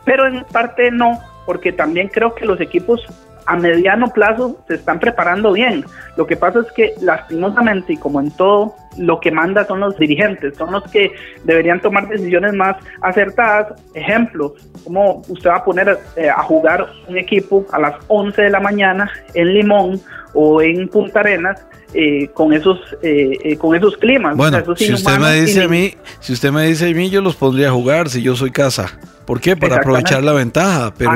Pero 0.05 0.29
en 0.29 0.45
parte 0.45 0.93
no, 0.93 1.19
porque 1.45 1.73
también 1.73 2.09
creo 2.09 2.35
que 2.35 2.45
los 2.45 2.61
equipos 2.61 3.05
a 3.47 3.57
mediano 3.57 4.09
plazo 4.09 4.59
se 4.67 4.75
están 4.75 5.01
preparando 5.01 5.53
bien. 5.53 5.85
Lo 6.17 6.27
que 6.27 6.37
pasa 6.37 6.61
es 6.61 6.73
que 6.73 6.95
lastimosamente 7.01 7.95
y 7.95 7.97
como 7.97 8.21
en 8.21 8.31
todo, 8.31 8.75
lo 8.99 9.21
que 9.21 9.31
manda 9.31 9.65
son 9.67 9.81
los 9.81 9.97
dirigentes, 9.97 10.57
son 10.57 10.73
los 10.73 10.85
que 10.91 11.13
deberían 11.45 11.81
tomar 11.81 12.09
decisiones 12.09 12.55
más 12.55 12.77
acertadas. 13.01 13.81
Ejemplo, 13.95 14.55
como 14.85 15.23
usted 15.29 15.51
va 15.51 15.57
a 15.57 15.65
poner 15.65 15.99
eh, 16.17 16.29
a 16.29 16.43
jugar 16.43 16.87
un 17.09 17.19
equipo 17.19 17.67
a 17.73 17.81
las 17.81 17.95
11 18.09 18.43
de 18.43 18.51
la 18.51 18.61
mañana 18.61 19.11
en 19.35 19.55
Limón 19.55 20.01
o 20.35 20.63
en 20.63 20.89
Punta 20.89 21.21
Arenas 21.21 21.65
eh, 21.95 22.31
con 22.33 22.55
esos 22.55 22.79
eh, 23.03 23.37
eh, 23.45 23.57
con 23.59 23.77
esos 23.77 23.99
climas. 23.99 24.35
Bueno, 24.35 24.57
O 24.57 24.61
sea, 24.61 24.63
esos 24.63 24.79
si 24.79 24.93
usted 24.95 25.19
me 25.19 25.43
dice 25.43 25.63
a 25.63 25.69
mí, 25.69 25.95
si 26.21 26.33
usted 26.33 26.51
me 26.51 26.67
dice 26.67 26.89
a 26.89 26.95
mí, 26.95 27.11
yo 27.11 27.21
los 27.21 27.37
pondría 27.37 27.69
a 27.69 27.73
jugar 27.73 28.09
si 28.09 28.23
yo 28.23 28.35
soy 28.35 28.51
casa. 28.51 28.99
¿Por 29.27 29.41
qué? 29.41 29.57
Para 29.57 29.77
aprovechar 29.77 30.25
la 30.25 30.33
ventaja. 30.33 30.95
Pero 30.97 31.13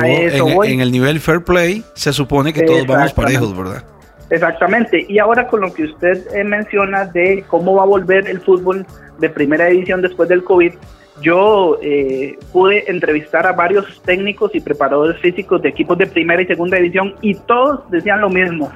en, 0.63 0.79
el 0.79 0.91
nivel 0.91 1.19
fair 1.19 1.43
play 1.43 1.83
se 1.95 2.13
supone 2.13 2.53
que 2.53 2.61
todos 2.61 2.85
vamos 2.85 3.11
parejos, 3.13 3.57
¿verdad? 3.57 3.83
Exactamente. 4.29 5.05
Y 5.07 5.19
ahora 5.19 5.47
con 5.47 5.61
lo 5.61 5.73
que 5.73 5.85
usted 5.85 6.25
eh, 6.35 6.43
menciona 6.43 7.05
de 7.05 7.43
cómo 7.47 7.75
va 7.75 7.83
a 7.83 7.85
volver 7.87 8.27
el 8.27 8.41
fútbol 8.41 8.85
de 9.19 9.29
primera 9.29 9.65
división 9.65 10.01
después 10.01 10.27
del 10.29 10.43
COVID, 10.43 10.73
yo 11.21 11.79
eh, 11.81 12.37
pude 12.51 12.83
entrevistar 12.91 13.47
a 13.47 13.53
varios 13.53 14.01
técnicos 14.03 14.53
y 14.53 14.59
preparadores 14.59 15.19
físicos 15.19 15.61
de 15.61 15.69
equipos 15.69 15.97
de 15.97 16.05
primera 16.05 16.41
y 16.41 16.45
segunda 16.45 16.77
división 16.77 17.15
y 17.21 17.33
todos 17.35 17.89
decían 17.89 18.21
lo 18.21 18.29
mismo. 18.29 18.71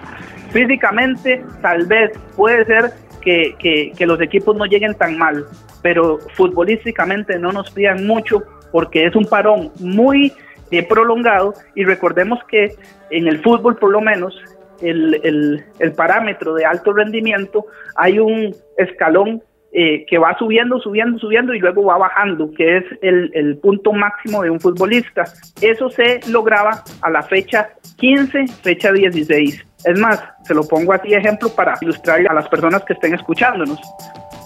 Físicamente, 0.52 1.44
tal 1.62 1.86
vez 1.86 2.12
puede 2.36 2.66
ser 2.66 2.92
que, 3.22 3.56
que- 3.60 4.06
los 4.08 4.20
equipos 4.20 4.56
no 4.58 4.66
lleguen 4.66 4.96
tan 4.96 5.18
mal, 5.18 5.46
pero 5.84 6.18
futbolísticamente 6.36 7.38
no 7.38 7.52
nos 7.52 7.70
pidan 7.70 8.08
mucho 8.08 8.42
porque 8.72 9.06
es 9.06 9.16
un 9.16 9.26
parón 9.26 9.72
muy 9.80 10.34
eh, 10.72 10.84
prolongado 10.88 11.54
y 11.76 11.84
recordemos 11.84 12.40
que 12.50 12.74
en 13.12 13.28
el 13.28 13.40
fútbol 13.44 13.76
por 13.78 13.92
lo 13.92 14.02
menos 14.02 14.36
el, 14.82 15.64
el- 15.80 15.94
parámetro 15.94 16.54
de 16.54 16.66
alto 16.66 16.94
rendimiento 16.94 17.66
hay 17.96 18.20
un 18.20 18.56
escalón 18.78 19.42
eh, 19.74 20.06
que 20.10 20.18
va 20.18 20.38
subiendo, 20.38 20.80
subiendo, 20.80 21.18
subiendo 21.18 21.54
y 21.54 21.60
luego 21.60 21.86
va 21.86 21.98
bajando, 21.98 22.52
que 22.52 22.78
es 22.78 22.84
el, 23.02 23.58
punto 23.62 23.94
máximo 23.94 24.44
de 24.44 24.50
un 24.50 24.60
futbolista. 24.60 25.24
Eso 25.62 25.90
se 25.90 26.20
lograba 26.30 26.84
a 27.02 27.10
la 27.10 27.24
fecha 27.24 27.70
15, 27.98 28.48
fecha 28.64 28.92
16. 28.92 29.66
Es 29.86 30.00
más, 30.00 30.22
se 30.44 30.54
lo 30.54 30.64
pongo 30.64 30.94
así 30.94 31.14
ejemplo 31.14 31.50
para 31.56 31.76
ilustrar 31.80 32.20
a 32.30 32.34
las 32.34 32.50
personas 32.50 32.84
que 32.84 32.94
estén 32.94 33.14
escuchándonos. 33.14 33.80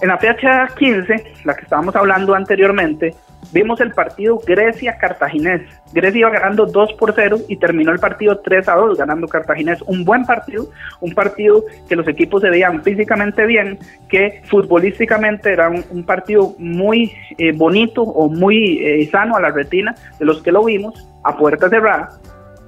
En 0.02 0.10
la 0.10 0.18
fecha 0.18 0.68
15, 0.78 1.34
la 1.46 1.56
que 1.56 1.64
estábamos 1.64 1.96
hablando 1.96 2.36
anteriormente, 2.36 3.16
vimos 3.52 3.80
el 3.82 3.92
partido 3.92 4.40
Grecia-Cartaginés. 4.46 5.62
Grecia 5.94 6.20
iba 6.20 6.30
ganando 6.30 6.66
2 6.66 6.94
por 6.94 7.14
0 7.14 7.38
y 7.48 7.58
terminó 7.58 7.92
el 7.92 8.00
partido 8.00 8.40
3 8.40 8.68
a 8.70 8.76
2 8.76 8.98
ganando 8.98 9.28
Cartaginés. 9.28 9.82
Un 9.84 10.04
buen 10.04 10.26
partido, 10.26 10.70
un 11.02 11.14
partido 11.14 11.64
que 11.88 11.96
los 11.96 12.08
equipos 12.08 12.42
se 12.42 12.50
veían 12.50 12.84
físicamente 12.84 13.46
bien, 13.46 13.78
que 14.10 14.42
futbolísticamente 14.46 15.52
era 15.52 15.70
un, 15.70 15.84
un 15.90 16.04
partido 16.06 16.56
muy 16.58 17.14
eh, 17.38 17.52
bonito 17.52 18.02
o 18.02 18.30
muy 18.30 18.80
eh, 18.86 19.08
sano 19.12 19.36
a 19.36 19.42
la 19.42 19.52
retina 19.52 19.96
de 20.20 20.26
los 20.26 20.42
que 20.42 20.52
lo 20.52 20.64
vimos 20.64 21.08
a 21.24 21.38
puerta 21.38 21.70
cerrada. 21.70 22.10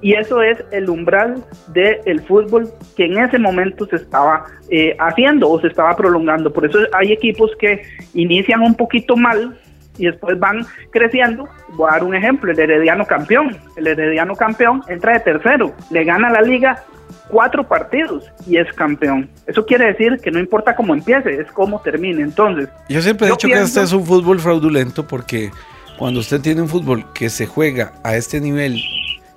Y 0.00 0.14
eso 0.14 0.42
es 0.42 0.62
el 0.70 0.88
umbral 0.88 1.42
del 1.68 2.20
fútbol 2.20 2.68
que 2.96 3.06
en 3.06 3.18
ese 3.18 3.38
momento 3.38 3.84
se 3.86 3.96
estaba 3.96 4.44
eh, 4.70 4.94
haciendo 5.00 5.50
o 5.50 5.60
se 5.60 5.66
estaba 5.66 5.96
prolongando. 5.96 6.52
Por 6.52 6.66
eso 6.66 6.78
hay 6.92 7.12
equipos 7.12 7.50
que 7.58 7.82
inician 8.14 8.62
un 8.62 8.76
poquito 8.76 9.16
mal 9.16 9.58
y 9.98 10.06
después 10.06 10.38
van 10.38 10.64
creciendo. 10.90 11.48
Voy 11.74 11.88
a 11.90 11.94
dar 11.94 12.04
un 12.04 12.14
ejemplo, 12.14 12.50
el 12.50 12.58
Herediano 12.58 13.04
campeón. 13.04 13.56
El 13.76 13.86
Herediano 13.86 14.34
campeón 14.34 14.82
entra 14.88 15.14
de 15.14 15.20
tercero, 15.20 15.74
le 15.90 16.04
gana 16.04 16.30
la 16.30 16.40
liga 16.40 16.84
cuatro 17.28 17.66
partidos 17.66 18.24
y 18.46 18.56
es 18.56 18.72
campeón. 18.72 19.28
Eso 19.46 19.64
quiere 19.66 19.86
decir 19.86 20.18
que 20.22 20.30
no 20.30 20.38
importa 20.38 20.74
cómo 20.74 20.94
empiece, 20.94 21.40
es 21.40 21.50
cómo 21.52 21.80
termine. 21.80 22.22
Entonces, 22.22 22.68
Yo 22.88 23.02
siempre 23.02 23.26
he 23.26 23.30
Yo 23.30 23.36
dicho 23.36 23.48
que 23.48 23.60
este 23.60 23.82
es 23.82 23.92
un 23.92 24.04
fútbol 24.04 24.40
fraudulento 24.40 25.06
porque 25.06 25.50
cuando 25.98 26.20
usted 26.20 26.40
tiene 26.40 26.62
un 26.62 26.68
fútbol 26.68 27.04
que 27.12 27.28
se 27.28 27.46
juega 27.46 27.92
a 28.02 28.16
este 28.16 28.40
nivel, 28.40 28.80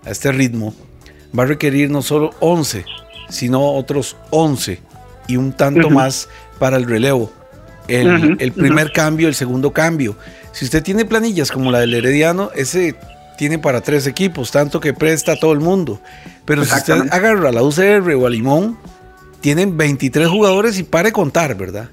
a 0.06 0.12
este 0.12 0.32
ritmo, 0.32 0.74
va 1.38 1.44
a 1.44 1.48
requerir 1.48 1.90
no 1.90 2.02
solo 2.02 2.32
11, 2.40 2.86
sino 3.30 3.62
otros 3.74 4.18
11 4.30 4.80
y 5.28 5.38
un 5.38 5.54
tanto 5.54 5.90
más 5.90 6.30
para 6.60 6.78
el 6.78 6.88
relevo. 6.88 7.32
El, 7.88 8.52
primer 8.54 8.92
cambio, 8.92 9.28
el 9.28 9.36
segundo 9.36 9.72
cambio. 9.72 10.16
Si 10.52 10.66
usted 10.66 10.82
tiene 10.84 11.06
planillas 11.06 11.52
como 11.52 11.72
la 11.72 11.80
del 11.80 11.94
Herediano, 11.94 12.52
ese 12.56 12.96
tiene 13.38 13.60
para 13.60 13.82
tres 13.82 14.08
equipos, 14.08 14.52
tanto 14.52 14.80
que 14.80 14.94
presta 14.94 15.34
a 15.34 15.36
todo 15.36 15.54
el 15.54 15.60
mundo. 15.60 16.00
Pero 16.46 16.64
si 16.64 16.74
usted 16.76 17.08
agarra 17.12 17.50
a 17.50 17.52
la 17.52 17.64
UCR 17.64 18.14
o 18.16 18.28
a 18.28 18.30
Limón, 18.30 18.78
tienen 19.42 19.76
23 19.78 20.28
jugadores 20.28 20.78
y 20.78 20.84
pare 20.84 21.12
contar, 21.12 21.56
¿verdad? 21.56 21.90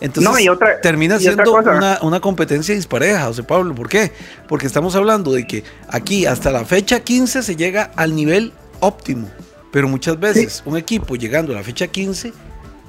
Entonces 0.00 0.32
No, 0.32 0.38
y 0.38 0.48
otra- 0.48 0.80
termina 0.80 1.16
y 1.16 1.20
siendo 1.20 1.54
una 2.02 2.20
competencia 2.20 2.74
dispareja, 2.74 3.26
José 3.26 3.42
Pablo. 3.42 3.74
¿Por 3.74 3.88
qué? 3.88 4.12
Porque 4.48 4.66
estamos 4.66 4.94
hablando 4.94 5.32
de 5.32 5.46
que 5.46 5.64
aquí 5.88 6.26
hasta 6.26 6.50
la 6.50 6.64
fecha 6.64 7.00
15 7.00 7.42
se 7.42 7.56
llega 7.56 7.90
al 7.96 8.14
nivel 8.14 8.52
óptimo. 8.80 9.28
Pero 9.72 9.88
muchas 9.88 10.18
veces 10.18 10.62
un 10.64 10.76
equipo 10.76 11.16
llegando 11.16 11.52
a 11.52 11.56
la 11.56 11.62
fecha 11.62 11.86
15, 11.88 12.32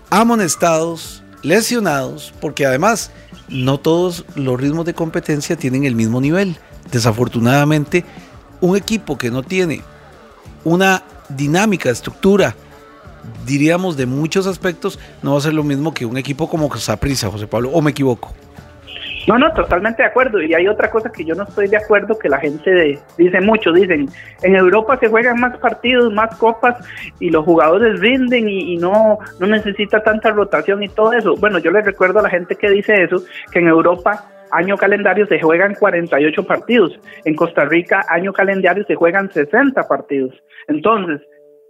amonestados, 0.10 1.24
lesionados, 1.44 2.34
porque 2.40 2.66
además 2.66 3.12
no 3.48 3.80
todos 3.80 4.26
los 4.36 4.60
ritmos 4.60 4.86
de 4.86 4.94
competencia 4.94 5.56
tienen 5.56 5.86
el 5.86 5.96
mismo 5.96 6.22
nivel. 6.22 6.58
Desafortunadamente, 6.92 8.06
un 8.62 8.76
equipo 8.76 9.18
que 9.18 9.32
no 9.32 9.44
tiene 9.44 9.82
una 10.64 11.04
dinámica, 11.30 11.90
estructura, 11.90 12.56
diríamos 13.46 13.98
de 13.98 14.06
muchos 14.06 14.48
aspectos, 14.48 15.00
no 15.22 15.34
va 15.34 15.40
a 15.40 15.42
ser 15.42 15.54
lo 15.54 15.64
mismo 15.64 15.94
que 15.94 16.06
un 16.06 16.18
equipo 16.18 16.50
como 16.50 16.76
Saprissa, 16.78 17.30
José 17.30 17.48
Pablo, 17.48 17.72
o 17.72 17.82
me 17.82 17.92
equivoco. 17.92 18.34
No, 19.30 19.38
no, 19.38 19.54
totalmente 19.54 20.02
de 20.02 20.08
acuerdo. 20.10 20.42
Y 20.42 20.54
hay 20.54 20.68
otra 20.68 20.90
cosa 20.90 21.12
que 21.12 21.24
yo 21.24 21.36
no 21.36 21.44
estoy 21.44 21.68
de 21.68 21.78
acuerdo, 21.78 22.18
que 22.18 22.28
la 22.30 22.40
gente 22.40 22.70
de- 22.70 23.00
dice 23.18 23.40
mucho, 23.42 23.72
dicen, 23.72 24.08
en 24.42 24.56
Europa 24.56 24.98
se 24.98 25.08
juegan 25.08 25.40
más 25.40 25.56
partidos, 25.60 26.12
más 26.12 26.36
copas 26.38 26.76
y 27.20 27.30
los 27.30 27.46
jugadores 27.46 28.00
rinden 28.00 28.50
y, 28.50 28.74
y 28.74 28.78
no, 28.78 29.20
no 29.40 29.48
necesita 29.48 30.02
tanta 30.04 30.32
rotación 30.32 30.82
y 30.84 30.90
todo 30.90 31.14
eso. 31.14 31.36
Bueno, 31.38 31.60
yo 31.60 31.70
les 31.72 31.86
recuerdo 31.86 32.20
a 32.20 32.24
la 32.24 32.30
gente 32.30 32.56
que 32.56 32.70
dice 32.70 33.04
eso, 33.04 33.18
que 33.52 33.60
en 33.60 33.68
Europa 33.68 34.26
año 34.52 34.78
calendario 34.78 35.28
se 35.28 35.40
juegan 35.40 35.76
48 35.76 36.44
partidos, 36.48 37.00
en 37.24 37.36
Costa 37.36 37.66
Rica 37.66 38.04
año 38.10 38.34
calendario 38.34 38.84
se 38.86 38.96
juegan 38.96 39.32
60 39.32 39.88
partidos. 39.88 40.34
Entonces, 40.68 41.22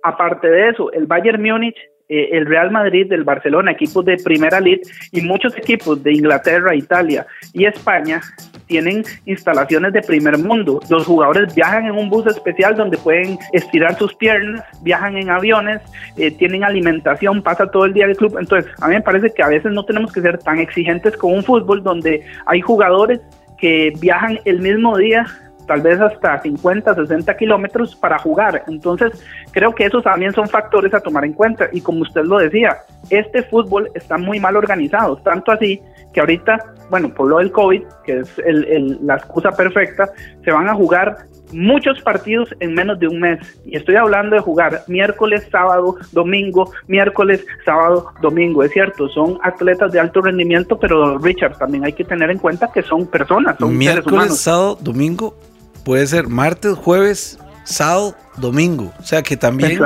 aparte 0.01 0.49
de 0.49 0.69
eso, 0.69 0.89
el 0.93 1.05
Bayern 1.05 1.41
Múnich 1.43 1.75
eh, 2.09 2.29
el 2.31 2.47
Real 2.47 2.71
Madrid, 2.71 3.11
el 3.13 3.23
Barcelona, 3.23 3.71
equipos 3.71 4.03
de 4.03 4.17
primera 4.17 4.59
league 4.59 4.81
y 5.11 5.21
muchos 5.21 5.55
equipos 5.55 6.01
de 6.03 6.13
Inglaterra, 6.13 6.75
Italia 6.75 7.27
y 7.53 7.65
España 7.65 8.19
tienen 8.65 9.03
instalaciones 9.25 9.93
de 9.93 10.01
primer 10.01 10.37
mundo. 10.39 10.79
Los 10.89 11.05
jugadores 11.05 11.53
viajan 11.53 11.85
en 11.85 11.91
un 11.91 12.09
bus 12.09 12.25
especial 12.25 12.75
donde 12.75 12.97
pueden 12.97 13.37
estirar 13.53 13.95
sus 13.97 14.13
piernas, 14.15 14.63
viajan 14.81 15.17
en 15.17 15.29
aviones, 15.29 15.81
eh, 16.17 16.31
tienen 16.31 16.63
alimentación, 16.63 17.43
pasa 17.43 17.69
todo 17.69 17.85
el 17.85 17.93
día 17.93 18.05
el 18.05 18.17
club. 18.17 18.37
Entonces, 18.39 18.71
a 18.81 18.87
mí 18.87 18.95
me 18.95 19.01
parece 19.01 19.31
que 19.31 19.43
a 19.43 19.47
veces 19.47 19.71
no 19.71 19.85
tenemos 19.85 20.11
que 20.11 20.21
ser 20.21 20.39
tan 20.39 20.59
exigentes 20.59 21.15
con 21.15 21.33
un 21.33 21.43
fútbol 21.43 21.83
donde 21.83 22.23
hay 22.47 22.61
jugadores 22.61 23.19
que 23.59 23.93
viajan 23.99 24.39
el 24.45 24.59
mismo 24.61 24.97
día 24.97 25.25
tal 25.69 25.81
vez 25.81 26.01
hasta 26.01 26.41
50, 26.41 26.95
60 26.95 27.37
kilómetros 27.37 27.95
para 27.95 28.17
jugar. 28.17 28.63
Entonces, 28.67 29.23
creo 29.51 29.73
que 29.75 29.85
esos 29.85 30.03
también 30.03 30.33
son 30.33 30.47
factores 30.47 30.91
a 30.95 30.99
tomar 30.99 31.23
en 31.25 31.33
cuenta. 31.33 31.69
Y 31.71 31.79
como 31.81 32.01
usted 32.01 32.23
lo 32.23 32.39
decía, 32.39 32.77
este 33.11 33.43
fútbol 33.43 33.87
está 33.93 34.17
muy 34.17 34.39
mal 34.39 34.55
organizado, 34.57 35.17
tanto 35.17 35.51
así 35.51 35.79
que 36.11 36.21
ahorita, 36.21 36.57
bueno, 36.89 37.13
por 37.13 37.27
lo 37.27 37.37
del 37.37 37.51
COVID, 37.51 37.83
que 38.03 38.17
es 38.21 38.39
el- 38.43 38.65
el- 38.65 38.97
la 39.05 39.13
excusa 39.17 39.51
perfecta, 39.51 40.09
se 40.43 40.51
van 40.51 40.67
a 40.67 40.73
jugar 40.73 41.17
muchos 41.53 42.01
partidos 42.01 42.49
en 42.59 42.73
menos 42.73 42.99
de 42.99 43.07
un 43.07 43.19
mes. 43.19 43.39
Y 43.63 43.77
estoy 43.77 43.95
hablando 43.95 44.35
de 44.35 44.41
jugar 44.41 44.81
miércoles, 44.87 45.47
sábado, 45.51 45.97
domingo, 46.11 46.71
miércoles, 46.87 47.45
sábado, 47.63 48.07
domingo. 48.21 48.63
Es 48.63 48.71
cierto, 48.71 49.07
son 49.09 49.37
atletas 49.43 49.91
de 49.91 49.99
alto 49.99 50.19
rendimiento, 50.21 50.79
pero 50.79 51.19
Richard, 51.19 51.57
también 51.59 51.85
hay 51.85 51.93
que 51.93 52.03
tener 52.03 52.31
en 52.31 52.39
cuenta 52.39 52.71
que 52.73 52.81
son 52.81 53.05
personas, 53.05 53.55
son 53.59 53.69
seres 53.69 53.77
Miércoles, 53.79 54.13
humanos. 54.13 54.39
sábado, 54.39 54.77
domingo, 54.81 55.35
puede 55.83 56.07
ser 56.07 56.27
martes, 56.27 56.75
jueves, 56.75 57.39
sábado, 57.63 58.15
domingo. 58.37 58.91
O 58.99 59.05
sea 59.05 59.21
que 59.21 59.37
también 59.37 59.79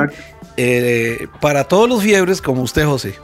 eh, 0.56 1.26
para 1.40 1.64
todos 1.64 1.88
los 1.88 2.02
fiebres 2.02 2.40
como 2.40 2.62
usted, 2.62 2.86
José, 2.86 3.14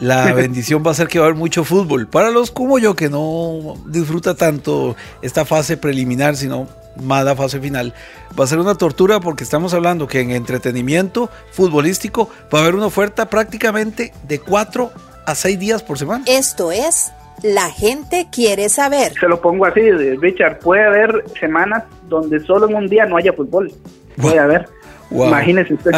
la 0.00 0.32
bendición 0.34 0.82
va 0.86 0.90
a 0.90 0.94
ser 0.94 1.08
que 1.08 1.18
va 1.18 1.26
a 1.26 1.28
haber 1.28 1.38
mucho 1.38 1.64
fútbol. 1.64 2.08
Para 2.08 2.30
los 2.30 2.50
como 2.50 2.78
yo 2.78 2.94
que 2.94 3.08
no 3.08 3.76
disfruta 3.86 4.34
tanto 4.34 4.96
esta 5.22 5.44
fase 5.44 5.76
preliminar, 5.76 6.36
sino 6.36 6.68
más 7.00 7.24
la 7.24 7.34
fase 7.34 7.60
final, 7.60 7.94
va 8.38 8.44
a 8.44 8.46
ser 8.46 8.58
una 8.58 8.74
tortura 8.74 9.20
porque 9.20 9.44
estamos 9.44 9.72
hablando 9.72 10.06
que 10.06 10.20
en 10.20 10.30
entretenimiento 10.30 11.30
futbolístico 11.52 12.28
va 12.52 12.58
a 12.58 12.62
haber 12.62 12.74
una 12.74 12.86
oferta 12.86 13.30
prácticamente 13.30 14.12
de 14.28 14.38
cuatro 14.38 14.92
a 15.24 15.34
seis 15.34 15.58
días 15.58 15.82
por 15.82 15.98
semana. 15.98 16.24
Esto 16.26 16.72
es 16.72 17.12
La 17.42 17.70
gente 17.70 18.28
quiere 18.30 18.68
saber. 18.68 19.12
Se 19.18 19.26
lo 19.28 19.40
pongo 19.40 19.66
así, 19.66 19.80
de- 19.80 20.16
Richard, 20.20 20.58
puede 20.60 20.84
haber 20.84 21.24
semanas 21.40 21.84
donde 22.08 22.40
solo 22.40 22.68
en 22.68 22.76
un 22.76 22.88
día 22.88 23.04
no 23.06 23.16
haya 23.16 23.32
fútbol. 23.32 23.72
Puede 24.20 24.38
haber. 24.38 24.68
Wow. 25.10 25.28
Imagínese 25.28 25.74
usted. 25.74 25.92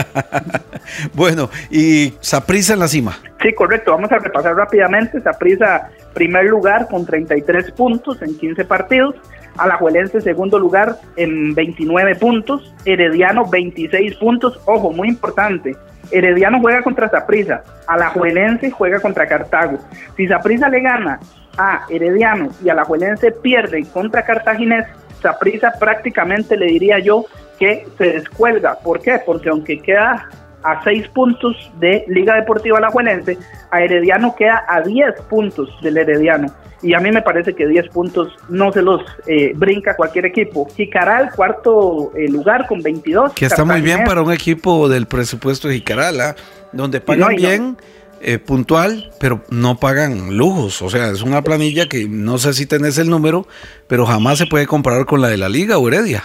bueno, 1.15 1.49
y 1.71 2.15
Saprissa 2.21 2.73
en 2.75 2.81
la 2.81 2.89
cima. 2.89 3.19
Sí, 3.43 3.53
correcto. 3.53 3.93
Vamos 3.93 4.11
a 4.11 4.19
repasar 4.19 4.57
rápidamente. 4.57 5.21
Saprissa, 5.21 5.91
primer 6.15 6.47
lugar 6.47 6.89
con 6.89 7.05
33 7.07 7.71
puntos 7.73 8.21
en 8.23 8.37
15 8.39 8.65
partidos. 8.65 9.15
Alajuelense, 9.57 10.21
segundo 10.21 10.59
lugar 10.59 10.99
en 11.17 11.55
29 11.55 12.17
puntos. 12.17 12.75
Herediano, 12.85 13.45
26 13.49 14.17
puntos. 14.17 14.59
Ojo, 14.67 14.91
muy 14.91 15.09
importante. 15.09 15.77
Herediano 16.15 16.61
juega 16.61 16.83
contra 16.83 17.09
Saprissa. 17.09 17.63
Alajuelense 17.87 18.71
juega 18.71 19.01
contra 19.01 19.27
Cartago. 19.27 19.79
Si 20.17 20.27
Saprissa 20.29 20.69
le 20.69 20.81
gana 20.81 21.19
a 21.59 21.87
Herediano 21.91 22.51
y 22.65 22.69
Alajuelense 22.69 23.33
pierde 23.33 23.85
contra 23.93 24.25
Cartaginés, 24.25 24.87
Saprissa 25.21 25.73
prácticamente 25.79 26.57
le 26.57 26.67
diría 26.67 26.99
yo 26.99 27.25
que 27.59 27.87
se 27.99 28.13
descuelga. 28.13 28.77
¿Por 28.83 29.01
qué? 29.01 29.21
Porque 29.25 29.49
aunque 29.49 29.81
queda 29.81 30.29
a 30.63 30.83
6 30.83 31.09
puntos 31.09 31.71
de 31.79 32.05
Liga 32.09 32.37
Deportiva 32.37 32.79
Alajuelense, 32.79 33.37
a 33.71 33.83
Herediano 33.83 34.35
queda 34.37 34.65
a 34.69 34.81
10 34.81 35.21
puntos 35.23 35.69
del 35.83 35.99
Herediano. 35.99 36.49
Y 36.85 36.93
a 36.93 37.01
mí 37.01 37.11
me 37.11 37.23
parece 37.23 37.55
que 37.55 37.67
10 37.67 37.89
puntos 37.89 38.29
no 38.51 38.71
se 38.71 38.83
los 38.83 39.01
eh, 39.27 39.53
brinca 39.57 39.97
cualquier 39.97 40.27
equipo. 40.27 40.69
Jicaral, 40.77 41.31
cuarto 41.35 42.13
eh, 42.15 42.29
lugar 42.29 42.67
con 42.67 42.83
22. 42.83 43.33
Que 43.33 43.47
está 43.47 43.65
muy 43.65 43.81
bien 43.81 44.05
para 44.05 44.21
un 44.21 44.31
equipo 44.31 44.87
del 44.89 45.07
presupuesto 45.07 45.67
de 45.67 45.77
Jicaral, 45.77 46.21
¿ah? 46.21 46.37
donde 46.73 47.01
pagan 47.01 47.31
no. 47.31 47.37
bien, 47.37 47.77
eh, 48.21 48.39
puntual, 48.39 49.11
pero 49.19 49.43
no 49.51 49.81
pagan 49.81 50.37
lujos. 50.37 50.83
O 50.83 50.91
sea, 50.91 51.11
es 51.11 51.23
una 51.23 51.41
planilla 51.41 51.89
que 51.89 52.07
no 52.07 52.37
sé 52.37 52.53
si 52.53 52.67
tenés 52.67 52.99
el 52.99 53.09
número, 53.09 53.47
pero 53.89 54.05
jamás 54.05 54.37
se 54.37 54.47
puede 54.47 54.67
comparar 54.67 55.07
con 55.07 55.23
la 55.23 55.29
de 55.29 55.39
la 55.39 55.49
Liga 55.49 55.79
o 55.79 55.89
Heredia. 55.89 56.23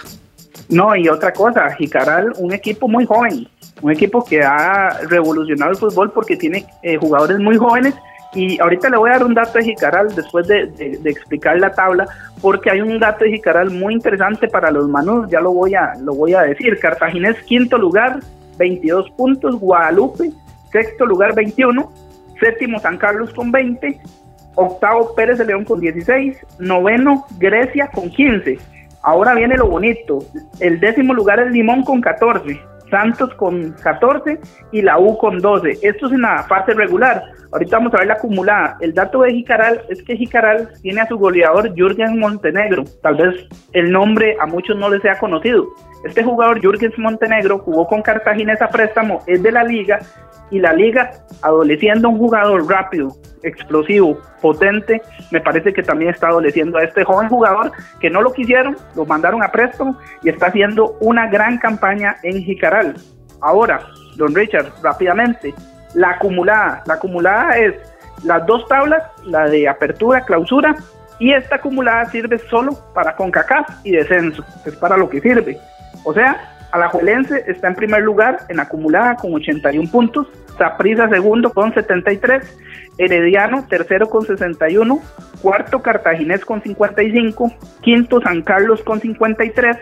No, 0.68 0.94
y 0.94 1.08
otra 1.08 1.32
cosa, 1.32 1.70
Jicaral, 1.76 2.32
un 2.36 2.52
equipo 2.52 2.86
muy 2.86 3.04
joven, 3.04 3.48
un 3.82 3.90
equipo 3.90 4.24
que 4.24 4.42
ha 4.42 5.00
revolucionado 5.08 5.72
el 5.72 5.76
fútbol 5.78 6.12
porque 6.12 6.36
tiene 6.36 6.66
eh, 6.82 6.96
jugadores 6.96 7.38
muy 7.38 7.56
jóvenes. 7.56 7.94
Y 8.32 8.60
ahorita 8.60 8.88
le 8.90 8.96
voy 8.96 9.10
a 9.10 9.14
dar 9.14 9.24
un 9.24 9.34
dato 9.34 9.58
de 9.58 9.64
Jicaral 9.64 10.14
después 10.14 10.46
de, 10.46 10.70
explicar 11.04 11.58
la 11.58 11.72
tabla, 11.72 12.06
porque 12.40 12.70
hay 12.70 12.80
un 12.80 12.98
dato 13.00 13.24
de 13.24 13.32
Jicaral 13.32 13.70
muy 13.70 13.94
interesante 13.94 14.46
para 14.46 14.70
los 14.70 14.88
manos, 14.88 15.28
ya 15.30 15.40
lo 15.40 15.52
voy 15.52 15.74
a, 15.74 15.94
lo 16.00 16.14
voy 16.14 16.34
a 16.34 16.42
decir. 16.42 16.78
Cartaginés, 16.78 17.36
quinto 17.42 17.76
lugar, 17.76 18.20
22 18.58 19.10
puntos, 19.12 19.58
Guadalupe, 19.58 20.30
sexto 20.70 21.06
lugar, 21.06 21.34
21, 21.34 21.92
séptimo 22.38 22.78
San 22.78 22.98
Carlos 22.98 23.32
con 23.34 23.50
20, 23.50 24.00
octavo 24.54 25.14
Pérez 25.14 25.38
de 25.38 25.46
León 25.46 25.64
con 25.64 25.80
16, 25.80 26.38
noveno 26.60 27.26
Grecia 27.38 27.88
con 27.92 28.10
15. 28.10 28.58
Ahora 29.02 29.34
viene 29.34 29.56
lo 29.56 29.66
bonito, 29.66 30.20
el 30.60 30.78
décimo 30.78 31.14
lugar 31.14 31.40
es 31.40 31.50
Limón 31.50 31.82
con 31.82 32.00
14, 32.00 32.60
Santos 32.90 33.32
con 33.34 33.72
14 33.82 34.38
y 34.72 34.82
la 34.82 34.98
U 34.98 35.16
con 35.16 35.38
12. 35.38 35.78
Esto 35.82 36.06
es 36.06 36.12
en 36.12 36.22
la 36.22 36.42
fase 36.44 36.74
regular. 36.74 37.22
Ahorita 37.52 37.78
vamos 37.78 37.94
a 37.94 37.98
ver 37.98 38.06
la 38.06 38.14
acumulada. 38.14 38.76
El 38.80 38.94
dato 38.94 39.22
de 39.22 39.32
Jicaral 39.32 39.82
es 39.88 40.02
que 40.02 40.16
Jicaral 40.16 40.70
tiene 40.82 41.00
a 41.00 41.08
su 41.08 41.18
goleador 41.18 41.74
Jürgen 41.74 42.18
Montenegro. 42.18 42.84
Tal 43.02 43.16
vez 43.16 43.48
el 43.72 43.90
nombre 43.90 44.36
a 44.40 44.46
muchos 44.46 44.76
no 44.76 44.90
les 44.90 45.02
sea 45.02 45.18
conocido. 45.18 45.66
Este 46.04 46.22
jugador 46.22 46.60
Jürgen 46.60 46.92
Montenegro 46.98 47.58
jugó 47.58 47.86
con 47.86 48.02
Cartaginés 48.02 48.62
a 48.62 48.68
préstamo, 48.68 49.22
es 49.26 49.42
de 49.42 49.52
la 49.52 49.64
liga 49.64 49.98
y 50.50 50.58
la 50.58 50.72
liga 50.72 51.10
adoleciendo 51.42 52.08
un 52.08 52.18
jugador 52.18 52.68
rápido, 52.68 53.10
explosivo, 53.42 54.18
potente, 54.40 55.02
me 55.30 55.40
parece 55.40 55.72
que 55.72 55.82
también 55.82 56.10
está 56.10 56.28
adoleciendo 56.28 56.78
a 56.78 56.84
este 56.84 57.04
joven 57.04 57.28
jugador 57.28 57.72
que 58.00 58.10
no 58.10 58.22
lo 58.22 58.32
quisieron, 58.32 58.76
lo 58.94 59.04
mandaron 59.04 59.42
a 59.42 59.52
préstamo 59.52 59.98
y 60.22 60.28
está 60.28 60.46
haciendo 60.46 60.96
una 61.00 61.28
gran 61.28 61.58
campaña 61.58 62.16
en 62.22 62.42
Jicaral. 62.42 62.96
Ahora, 63.40 63.80
don 64.16 64.34
Richard, 64.34 64.72
rápidamente, 64.82 65.54
la 65.94 66.10
acumulada, 66.10 66.82
la 66.86 66.94
acumulada 66.94 67.56
es 67.58 67.74
las 68.24 68.44
dos 68.46 68.66
tablas, 68.68 69.02
la 69.24 69.48
de 69.48 69.68
apertura, 69.68 70.24
clausura, 70.24 70.76
y 71.18 71.32
esta 71.32 71.56
acumulada 71.56 72.06
sirve 72.06 72.38
solo 72.38 72.72
para 72.94 73.14
CONCACAF 73.14 73.84
y 73.84 73.92
descenso, 73.92 74.44
es 74.64 74.74
para 74.76 74.96
lo 74.96 75.08
que 75.08 75.20
sirve. 75.20 75.58
O 76.04 76.14
sea, 76.14 76.56
Alajuelense 76.72 77.44
está 77.46 77.68
en 77.68 77.74
primer 77.74 78.02
lugar 78.02 78.40
en 78.48 78.60
acumulada 78.60 79.16
con 79.16 79.34
81 79.34 79.90
puntos, 79.90 80.28
Saprissa 80.56 81.08
segundo 81.08 81.52
con 81.52 81.74
73, 81.74 82.58
Herediano 83.00 83.66
tercero 83.66 84.10
con 84.10 84.26
61, 84.26 85.00
cuarto 85.40 85.80
Cartaginés 85.80 86.44
con 86.44 86.62
55, 86.62 87.50
quinto 87.80 88.20
San 88.20 88.42
Carlos 88.42 88.82
con 88.82 89.00
53, 89.00 89.76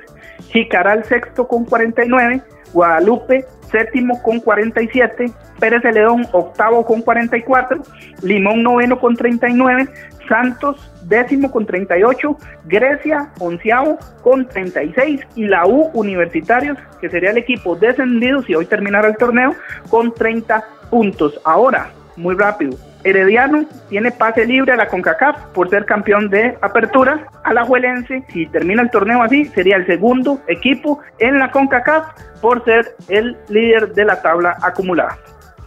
Jicaral 0.51 1.05
sexto 1.05 1.49
con 1.49 1.65
49, 1.65 2.41
Guadalupe 2.73 3.45
séptimo 3.73 4.23
con 4.23 4.39
47, 4.39 5.33
Pérez 5.59 5.83
de 5.83 5.93
León 5.93 6.27
octavo 6.31 6.87
con 6.87 7.03
44, 7.03 7.83
Limón 8.23 8.63
noveno 8.63 9.01
con 9.01 9.17
39, 9.17 9.89
Santos 10.29 10.93
décimo 11.03 11.51
con 11.51 11.67
38, 11.67 12.37
Grecia 12.67 13.33
onceavo 13.41 13.99
con 14.23 14.47
36 14.47 15.27
y 15.35 15.47
la 15.47 15.67
U 15.67 15.91
Universitarios, 15.93 16.79
que 17.01 17.11
sería 17.11 17.31
el 17.31 17.39
equipo 17.39 17.75
descendido 17.75 18.43
si 18.43 18.55
hoy 18.55 18.67
terminara 18.67 19.09
el 19.09 19.17
torneo, 19.17 19.57
con 19.91 20.15
30 20.15 20.65
puntos. 20.91 21.41
Ahora, 21.45 21.91
muy 22.17 22.37
rápido, 22.37 22.77
Herediano 23.05 23.65
tiene 23.89 24.11
pase 24.11 24.45
libre 24.45 24.73
a 24.73 24.77
la 24.77 24.89
CONCACAF 24.89 25.47
por 25.55 25.71
ser 25.71 25.85
campeón 25.85 26.31
de 26.31 26.57
apertura. 26.61 27.27
Alajuelense, 27.45 28.25
si 28.33 28.47
termina 28.47 28.83
el 28.83 28.91
torneo 28.91 29.23
así, 29.23 29.45
sería 29.47 29.77
el 29.77 29.87
segundo 29.87 30.41
equipo 30.49 31.01
en 31.19 31.39
la 31.39 31.51
CONCACAF 31.51 32.07
por 32.41 32.65
ser 32.65 32.97
el 33.09 33.37
líder 33.49 33.95
de 33.95 34.05
la 34.05 34.21
tabla 34.21 34.57
acumulada. 34.63 35.19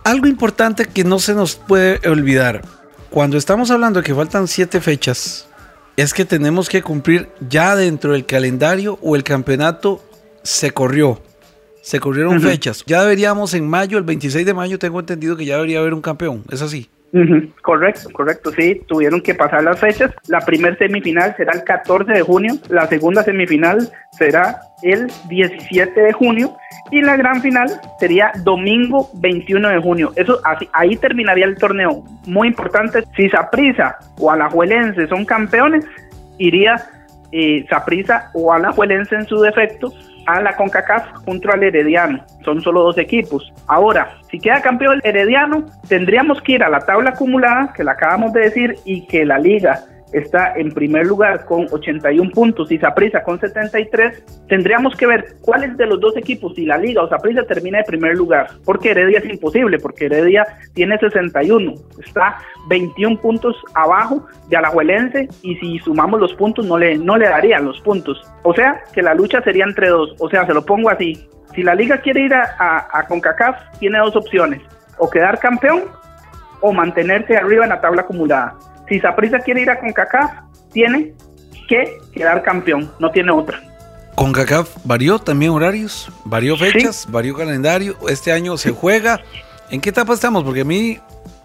Algo 0.03 0.27
importante 0.27 0.85
que 0.85 1.03
no 1.03 1.19
se 1.19 1.33
nos 1.33 1.55
puede 1.55 2.07
olvidar, 2.09 2.61
cuando 3.09 3.37
estamos 3.37 3.71
hablando 3.71 3.99
de 3.99 4.05
que 4.05 4.15
faltan 4.15 4.47
siete 4.47 4.81
fechas, 4.81 5.47
es 5.97 6.13
que 6.13 6.25
tenemos 6.25 6.69
que 6.69 6.81
cumplir 6.81 7.29
ya 7.47 7.75
dentro 7.75 8.13
del 8.13 8.25
calendario 8.25 8.97
o 9.01 9.15
el 9.15 9.23
campeonato 9.23 10.03
se 10.43 10.71
corrió. 10.71 11.21
Se 11.81 11.99
corrieron 11.99 12.39
fechas. 12.41 12.83
Ya 12.85 13.01
deberíamos 13.01 13.53
en 13.53 13.67
mayo, 13.67 13.97
el 13.97 14.03
26 14.03 14.45
de 14.45 14.53
mayo, 14.53 14.79
tengo 14.79 14.99
entendido 14.99 15.35
que 15.35 15.45
ya 15.45 15.55
debería 15.55 15.79
haber 15.79 15.93
un 15.93 16.01
campeón. 16.01 16.43
¿Es 16.51 16.61
así? 16.61 16.89
Correcto, 17.61 18.09
correcto, 18.13 18.51
sí, 18.51 18.81
tuvieron 18.87 19.21
que 19.21 19.35
pasar 19.35 19.63
las 19.63 19.79
fechas. 19.79 20.11
La 20.27 20.39
primer 20.39 20.77
semifinal 20.77 21.35
será 21.35 21.53
el 21.53 21.63
14 21.63 22.11
de 22.11 22.21
junio, 22.21 22.53
la 22.69 22.87
segunda 22.87 23.23
semifinal 23.23 23.89
será 24.11 24.61
el 24.81 25.11
17 25.27 25.99
de 25.99 26.13
junio 26.13 26.55
y 26.89 27.01
la 27.01 27.17
gran 27.17 27.41
final 27.41 27.67
sería 27.99 28.31
domingo 28.43 29.09
21 29.15 29.69
de 29.69 29.79
junio. 29.79 30.13
Eso 30.15 30.39
así, 30.45 30.69
ahí 30.73 30.95
terminaría 30.95 31.45
el 31.45 31.57
torneo. 31.57 32.03
Muy 32.25 32.47
importante, 32.47 33.03
si 33.15 33.29
Saprissa 33.29 33.97
o 34.17 34.31
Alajuelense 34.31 35.07
son 35.07 35.25
campeones, 35.25 35.85
iría 36.37 36.81
eh, 37.33 37.65
Saprissa 37.69 38.31
o 38.33 38.53
Alajuelense 38.53 39.15
en 39.15 39.25
su 39.25 39.41
defecto 39.41 39.91
a 40.25 40.41
la 40.41 40.55
CONCACAF 40.55 41.23
junto 41.25 41.51
al 41.51 41.63
Herediano. 41.63 42.23
Son 42.43 42.61
solo 42.61 42.83
dos 42.83 42.97
equipos. 42.97 43.51
Ahora, 43.67 44.17
si 44.29 44.39
queda 44.39 44.61
campeón 44.61 45.01
el 45.03 45.09
Herediano, 45.09 45.65
tendríamos 45.87 46.41
que 46.41 46.53
ir 46.53 46.63
a 46.63 46.69
la 46.69 46.79
tabla 46.79 47.11
acumulada, 47.11 47.73
que 47.73 47.83
la 47.83 47.93
acabamos 47.93 48.33
de 48.33 48.41
decir, 48.41 48.75
y 48.85 49.05
que 49.07 49.25
la 49.25 49.39
liga 49.39 49.83
está 50.13 50.53
en 50.55 50.71
primer 50.71 51.07
lugar 51.07 51.45
con 51.45 51.67
81 51.71 52.31
puntos 52.31 52.71
y 52.71 52.77
Saprissa 52.77 53.23
con 53.23 53.39
73, 53.39 54.45
tendríamos 54.47 54.95
que 54.95 55.07
ver 55.07 55.35
cuáles 55.41 55.77
de 55.77 55.85
los 55.85 55.99
dos 55.99 56.17
equipos, 56.17 56.53
si 56.55 56.65
la 56.65 56.77
Liga 56.77 57.03
o 57.03 57.09
Saprissa 57.09 57.43
termina 57.43 57.79
de 57.79 57.83
primer 57.85 58.15
lugar, 58.15 58.49
porque 58.65 58.91
Heredia 58.91 59.19
es 59.19 59.25
imposible, 59.25 59.79
porque 59.79 60.05
Heredia 60.05 60.45
tiene 60.73 60.97
61, 60.97 61.73
está 62.03 62.37
21 62.67 63.17
puntos 63.19 63.55
abajo 63.73 64.25
de 64.49 64.57
Alajuelense 64.57 65.29
y 65.41 65.55
si 65.55 65.79
sumamos 65.79 66.19
los 66.19 66.33
puntos 66.33 66.65
no 66.65 66.77
le, 66.77 66.97
no 66.97 67.17
le 67.17 67.29
darían 67.29 67.65
los 67.65 67.79
puntos. 67.81 68.21
O 68.43 68.53
sea 68.53 68.81
que 68.93 69.01
la 69.01 69.13
lucha 69.13 69.41
sería 69.41 69.65
entre 69.65 69.89
dos, 69.89 70.15
o 70.19 70.29
sea, 70.29 70.45
se 70.45 70.53
lo 70.53 70.65
pongo 70.65 70.89
así, 70.89 71.27
si 71.55 71.63
la 71.63 71.75
Liga 71.75 71.97
quiere 71.97 72.21
ir 72.21 72.33
a, 72.33 72.55
a, 72.57 72.99
a 72.99 73.07
CONCACAF, 73.07 73.77
tiene 73.79 73.99
dos 73.99 74.15
opciones, 74.15 74.61
o 74.97 75.09
quedar 75.09 75.39
campeón 75.39 75.83
o 76.61 76.71
mantenerse 76.71 77.35
arriba 77.35 77.63
en 77.63 77.69
la 77.69 77.81
tabla 77.81 78.03
acumulada. 78.03 78.55
Si 78.91 78.99
Saprissa 78.99 79.39
quiere 79.39 79.61
ir 79.61 79.69
a 79.69 79.79
CONCACAF, 79.79 80.31
tiene 80.73 81.13
que 81.69 81.97
quedar 82.11 82.43
campeón, 82.43 82.91
no 82.99 83.09
tiene 83.09 83.31
otra. 83.31 83.57
Con 84.15 84.33
CACAF 84.33 84.69
varió 84.83 85.17
también 85.17 85.53
horarios, 85.53 86.11
varió 86.25 86.57
fechas, 86.57 87.07
varió 87.09 87.33
calendario. 87.33 87.95
Este 88.09 88.33
año 88.33 88.57
se 88.57 88.71
juega. 88.71 89.21
¿En 89.69 89.79
qué 89.79 89.91
etapa 89.91 90.11
estamos? 90.13 90.43
Porque 90.43 90.59
a 90.61 90.65
mí, 90.65 90.99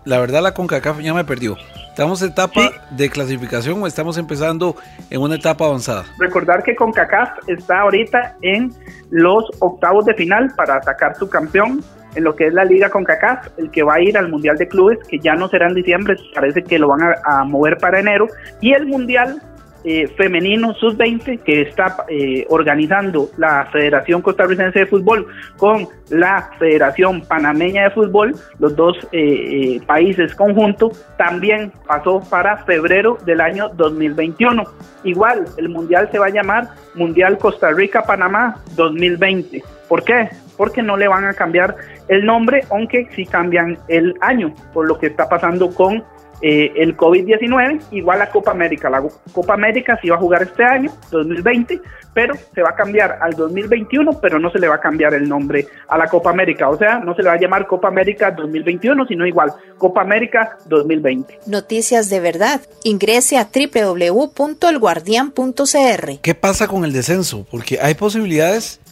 la 0.04 0.18
verdad, 0.18 0.42
la 0.42 0.54
CONCACAF 0.54 0.98
ya 0.98 1.14
me 1.14 1.24
perdió. 1.24 1.56
¿Estamos 1.88 2.20
en 2.22 2.30
etapa 2.30 2.62
Sí. 2.62 2.70
de 2.96 3.10
clasificación 3.10 3.80
o 3.80 3.86
estamos 3.86 4.18
empezando 4.18 4.74
en 5.08 5.20
una 5.20 5.36
etapa 5.36 5.66
avanzada? 5.66 6.04
Recordar 6.18 6.64
que 6.64 6.74
CONCACAF 6.74 7.28
está 7.46 7.82
ahorita 7.82 8.34
en 8.42 8.72
los 9.10 9.44
octavos 9.60 10.04
de 10.04 10.14
final 10.14 10.52
para 10.56 10.82
sacar 10.82 11.14
su 11.16 11.28
campeón 11.28 11.84
en 12.16 12.24
lo 12.24 12.34
que 12.34 12.46
es 12.46 12.54
la 12.54 12.64
liga 12.64 12.90
CONCACAF, 12.90 13.58
el 13.58 13.70
que 13.70 13.82
va 13.82 13.94
a 13.94 14.00
ir 14.00 14.16
al 14.16 14.28
Mundial 14.28 14.56
de 14.56 14.66
Clubes, 14.66 14.98
que 15.08 15.18
ya 15.18 15.34
no 15.34 15.48
será 15.48 15.68
en 15.68 15.74
diciembre, 15.74 16.16
parece 16.34 16.64
que 16.64 16.78
lo 16.78 16.88
van 16.88 17.00
a, 17.24 17.44
mover 17.44 17.76
para 17.78 18.00
enero, 18.00 18.26
y 18.60 18.72
el 18.72 18.86
Mundial 18.86 19.40
eh, 19.84 20.08
femenino 20.16 20.74
sub-20 20.74 21.40
que 21.42 21.62
está 21.62 22.04
eh, 22.08 22.44
organizando 22.48 23.30
la 23.36 23.68
Federación 23.70 24.20
Costarricense 24.20 24.80
de 24.80 24.86
Fútbol 24.86 25.28
con 25.58 25.86
la 26.08 26.50
Federación 26.58 27.20
Panameña 27.20 27.84
de 27.84 27.90
Fútbol, 27.90 28.34
los 28.58 28.74
dos 28.74 28.96
eh, 29.12 29.80
países 29.86 30.34
conjuntos, 30.34 31.06
también 31.18 31.70
pasó 31.86 32.20
para 32.28 32.64
febrero 32.64 33.18
del 33.26 33.40
año 33.40 33.68
2021. 33.74 34.64
Igual, 35.04 35.44
el 35.56 35.68
Mundial 35.68 36.08
se 36.10 36.18
va 36.18 36.26
a 36.26 36.30
llamar 36.30 36.70
Mundial 36.94 37.38
Costa 37.38 37.70
Rica-Panamá 37.70 38.56
2020. 38.74 39.62
¿Por 39.88 40.02
qué? 40.02 40.30
Porque 40.56 40.82
no 40.82 40.96
le 40.96 41.08
van 41.08 41.24
a 41.24 41.34
cambiar 41.34 41.76
el 42.08 42.24
nombre, 42.24 42.64
aunque 42.70 43.08
sí 43.14 43.26
cambian 43.26 43.78
el 43.88 44.14
año, 44.20 44.54
por 44.72 44.86
lo 44.86 44.98
que 44.98 45.06
está 45.06 45.28
pasando 45.28 45.74
con 45.74 46.04
eh, 46.42 46.72
el 46.76 46.94
COVID-19, 46.96 47.80
igual 47.92 48.20
a 48.20 48.30
Copa 48.30 48.50
América. 48.50 48.90
La 48.90 49.02
Copa 49.32 49.54
América 49.54 49.96
se 50.00 50.08
iba 50.08 50.16
a 50.16 50.18
jugar 50.18 50.42
este 50.42 50.64
año, 50.64 50.90
2020, 51.10 51.80
pero 52.12 52.34
se 52.54 52.62
va 52.62 52.70
a 52.70 52.74
cambiar 52.74 53.18
al 53.22 53.34
2021, 53.34 54.20
pero 54.20 54.38
no 54.38 54.50
se 54.50 54.58
le 54.58 54.68
va 54.68 54.74
a 54.74 54.80
cambiar 54.80 55.14
el 55.14 55.26
nombre 55.28 55.66
a 55.88 55.96
la 55.96 56.08
Copa 56.08 56.28
América. 56.30 56.68
O 56.68 56.76
sea, 56.76 56.98
no 56.98 57.14
se 57.14 57.22
le 57.22 57.28
va 57.28 57.34
a 57.34 57.40
llamar 57.40 57.66
Copa 57.66 57.88
América 57.88 58.30
2021, 58.30 59.06
sino 59.06 59.26
igual 59.26 59.52
Copa 59.78 60.02
América 60.02 60.58
2020. 60.66 61.40
Noticias 61.46 62.10
de 62.10 62.20
verdad. 62.20 62.60
Ingrese 62.84 63.38
a 63.38 63.48
www.elguardian.cr. 63.48 66.20
¿Qué 66.20 66.34
pasa 66.34 66.68
con 66.68 66.84
el 66.84 66.92
descenso? 66.92 67.46
Porque 67.50 67.78
hay 67.80 67.94
posibilidades 67.94 68.82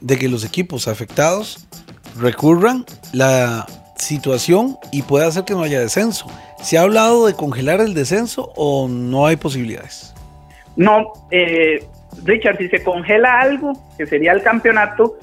de 0.00 0.18
que 0.18 0.28
los 0.28 0.44
equipos 0.44 0.88
afectados 0.88 1.66
recurran 2.18 2.84
la 3.12 3.66
situación 3.96 4.76
y 4.92 5.02
puede 5.02 5.26
hacer 5.26 5.44
que 5.44 5.54
no 5.54 5.62
haya 5.62 5.80
descenso. 5.80 6.26
¿Se 6.62 6.78
ha 6.78 6.82
hablado 6.82 7.26
de 7.26 7.34
congelar 7.34 7.80
el 7.80 7.94
descenso 7.94 8.52
o 8.56 8.88
no 8.88 9.26
hay 9.26 9.36
posibilidades? 9.36 10.14
No, 10.76 11.12
eh, 11.30 11.84
Richard, 12.24 12.58
si 12.58 12.68
se 12.68 12.82
congela 12.82 13.40
algo, 13.40 13.72
que 13.96 14.06
sería 14.06 14.32
el 14.32 14.42
campeonato, 14.42 15.16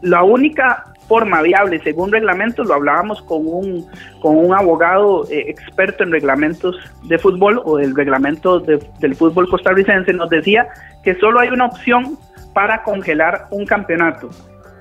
la 0.00 0.22
única 0.24 0.92
forma 1.08 1.42
viable, 1.42 1.80
según 1.82 2.10
reglamentos, 2.10 2.66
lo 2.66 2.74
hablábamos 2.74 3.22
con 3.22 3.46
un, 3.46 3.86
con 4.20 4.36
un 4.36 4.54
abogado 4.54 5.28
eh, 5.30 5.44
experto 5.48 6.04
en 6.04 6.12
reglamentos 6.12 6.76
de 7.04 7.18
fútbol 7.18 7.60
o 7.64 7.76
del 7.76 7.94
reglamento 7.94 8.60
de, 8.60 8.78
del 8.98 9.14
fútbol 9.14 9.48
costarricense, 9.48 10.12
nos 10.12 10.30
decía 10.30 10.68
que 11.04 11.14
solo 11.16 11.40
hay 11.40 11.48
una 11.50 11.66
opción 11.66 12.18
para 12.54 12.82
congelar 12.82 13.46
un 13.50 13.66
campeonato, 13.66 14.30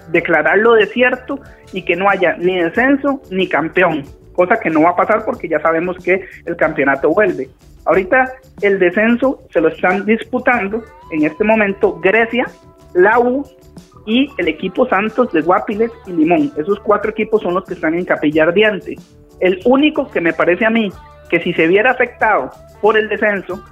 declararlo 0.09 0.73
desierto 0.73 1.39
y 1.73 1.83
que 1.83 1.95
no 1.95 2.09
haya 2.09 2.35
ni 2.37 2.59
descenso 2.59 3.21
ni 3.29 3.47
campeón, 3.47 4.03
cosa 4.33 4.57
que 4.59 4.69
no 4.69 4.81
va 4.83 4.91
a 4.91 4.95
pasar 4.95 5.25
porque 5.25 5.47
ya 5.47 5.59
sabemos 5.61 5.97
que 6.03 6.25
el 6.45 6.55
campeonato 6.55 7.09
vuelve. 7.09 7.49
Ahorita 7.85 8.31
el 8.61 8.79
descenso 8.79 9.41
se 9.51 9.61
lo 9.61 9.69
están 9.69 10.05
disputando 10.05 10.83
en 11.11 11.25
este 11.25 11.43
momento 11.43 11.99
Grecia, 11.99 12.45
la 12.93 13.19
y 14.05 14.27
el 14.37 14.47
equipo 14.47 14.87
Santos 14.87 15.31
de 15.31 15.41
Guapiles 15.41 15.91
y 16.07 16.11
Limón. 16.11 16.51
Esos 16.57 16.79
cuatro 16.79 17.11
equipos 17.11 17.41
son 17.41 17.53
los 17.53 17.65
que 17.65 17.75
están 17.75 17.93
en 17.93 18.05
capilla 18.05 18.43
ardiente. 18.43 18.95
El 19.39 19.59
único 19.65 20.09
que 20.09 20.21
me 20.21 20.33
parece 20.33 20.65
a 20.65 20.69
mí 20.69 20.91
que 21.29 21.39
si 21.39 21.53
se 21.53 21.67
viera 21.67 21.91
afectado 21.91 22.51
por 22.81 22.97
el 22.97 23.09
descenso, 23.09 23.63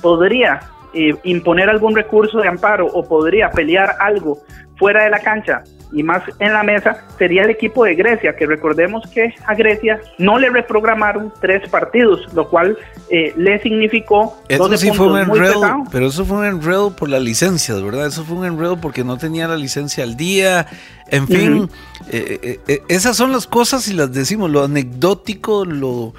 podría 0.00 0.60
eh, 0.94 1.14
imponer 1.24 1.68
algún 1.68 1.94
recurso 1.94 2.38
de 2.38 2.48
amparo 2.48 2.86
o 2.86 3.06
podría 3.06 3.50
pelear 3.50 3.96
algo 4.00 4.38
fuera 4.76 5.04
de 5.04 5.10
la 5.10 5.20
cancha 5.20 5.62
y 5.92 6.02
más 6.02 6.22
en 6.38 6.52
la 6.52 6.62
mesa 6.62 7.04
sería 7.18 7.44
el 7.44 7.50
equipo 7.50 7.84
de 7.84 7.94
Grecia, 7.94 8.34
que 8.34 8.46
recordemos 8.46 9.08
que 9.10 9.34
a 9.46 9.54
Grecia 9.54 10.00
no 10.18 10.38
le 10.38 10.48
reprogramaron 10.48 11.32
tres 11.40 11.68
partidos, 11.68 12.32
lo 12.32 12.48
cual 12.48 12.78
eh, 13.10 13.34
le 13.36 13.60
significó 13.60 14.38
eso 14.48 14.76
sí 14.76 14.90
fue 14.92 15.08
un 15.08 15.18
enredo, 15.18 15.84
pero 15.90 16.06
eso 16.06 16.24
fue 16.24 16.38
un 16.38 16.44
enredo 16.46 16.96
por 16.96 17.08
las 17.10 17.22
licencias, 17.22 17.82
¿verdad? 17.82 18.06
Eso 18.06 18.24
fue 18.24 18.36
un 18.36 18.46
enredo 18.46 18.80
porque 18.80 19.04
no 19.04 19.18
tenía 19.18 19.46
la 19.46 19.56
licencia 19.56 20.02
al 20.04 20.16
día, 20.16 20.66
en 21.08 21.28
fin, 21.28 21.70
eh, 22.10 22.60
eh, 22.66 22.82
esas 22.88 23.16
son 23.16 23.32
las 23.32 23.46
cosas 23.46 23.86
y 23.88 23.92
las 23.92 24.12
decimos, 24.12 24.50
lo 24.50 24.64
anecdótico, 24.64 25.64
lo 25.66 26.14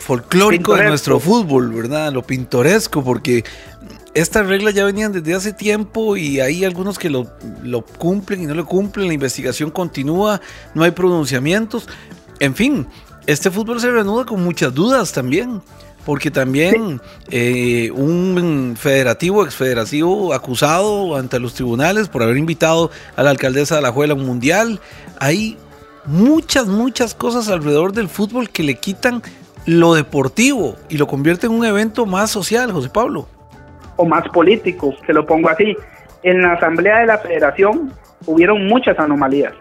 folclórico 0.00 0.74
de 0.74 0.88
nuestro 0.88 1.20
fútbol, 1.20 1.72
¿verdad? 1.72 2.12
Lo 2.12 2.22
pintoresco, 2.22 3.04
porque 3.04 3.44
estas 4.14 4.46
reglas 4.46 4.74
ya 4.74 4.84
venían 4.84 5.12
desde 5.12 5.34
hace 5.34 5.52
tiempo 5.52 6.16
y 6.16 6.40
hay 6.40 6.64
algunos 6.64 6.98
que 6.98 7.10
lo, 7.10 7.26
cumplen 7.98 8.42
y 8.42 8.46
no 8.46 8.54
lo 8.54 8.64
cumplen, 8.64 9.08
la 9.08 9.14
investigación 9.14 9.70
continúa, 9.70 10.40
no 10.72 10.84
hay 10.84 10.92
pronunciamientos. 10.92 11.88
En 12.38 12.54
fin, 12.54 12.86
este 13.26 13.50
fútbol 13.50 13.80
se 13.80 13.90
reanuda 13.90 14.24
con 14.24 14.42
muchas 14.42 14.72
dudas 14.72 15.12
también, 15.12 15.60
porque 16.06 16.30
también 16.30 17.00
eh, 17.30 17.90
un 17.92 18.76
federativo, 18.78 19.44
exfederativo 19.44 20.32
acusado 20.32 21.16
ante 21.16 21.40
los 21.40 21.54
tribunales 21.54 22.08
por 22.08 22.22
haber 22.22 22.36
invitado 22.36 22.92
a 23.16 23.22
la 23.24 23.30
alcaldesa 23.30 23.76
de 23.76 23.82
la 23.82 23.90
Juela 23.90 24.14
a 24.14 24.16
un 24.16 24.26
mundial, 24.26 24.80
hay 25.18 25.58
muchas, 26.06 26.68
muchas 26.68 27.14
cosas 27.14 27.48
alrededor 27.48 27.92
del 27.92 28.08
fútbol 28.08 28.48
que 28.48 28.62
le 28.62 28.76
quitan 28.76 29.22
lo 29.66 29.94
deportivo 29.94 30.76
y 30.88 30.98
lo 30.98 31.08
convierte 31.08 31.46
en 31.46 31.52
un 31.52 31.64
evento 31.64 32.06
más 32.06 32.30
social, 32.30 32.70
José 32.70 32.90
Pablo 32.90 33.33
o 33.96 34.04
más 34.04 34.28
político, 34.28 34.94
se 35.06 35.12
lo 35.12 35.26
pongo 35.26 35.48
así. 35.48 35.76
En 36.22 36.42
la 36.42 36.52
asamblea 36.52 37.00
de 37.00 37.06
la 37.06 37.18
federación 37.18 37.92
hubieron 38.26 38.66
muchas 38.66 38.98
anomalías. 38.98 39.52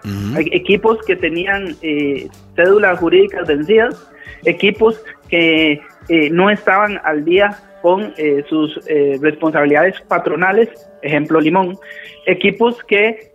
Equipos 0.51 0.99
que 1.05 1.15
tenían 1.15 1.75
eh, 1.81 2.27
cédulas 2.55 2.99
jurídicas 2.99 3.47
vencidas, 3.47 4.09
equipos 4.45 5.03
que 5.29 5.81
eh, 6.09 6.29
no 6.31 6.49
estaban 6.49 6.99
al 7.03 7.25
día 7.25 7.57
con 7.81 8.13
eh, 8.17 8.43
sus 8.47 8.79
responsabilidades 9.19 9.99
patronales, 10.07 10.69
ejemplo 11.01 11.41
Limón, 11.41 11.77
equipos 12.25 12.81
que 12.85 13.33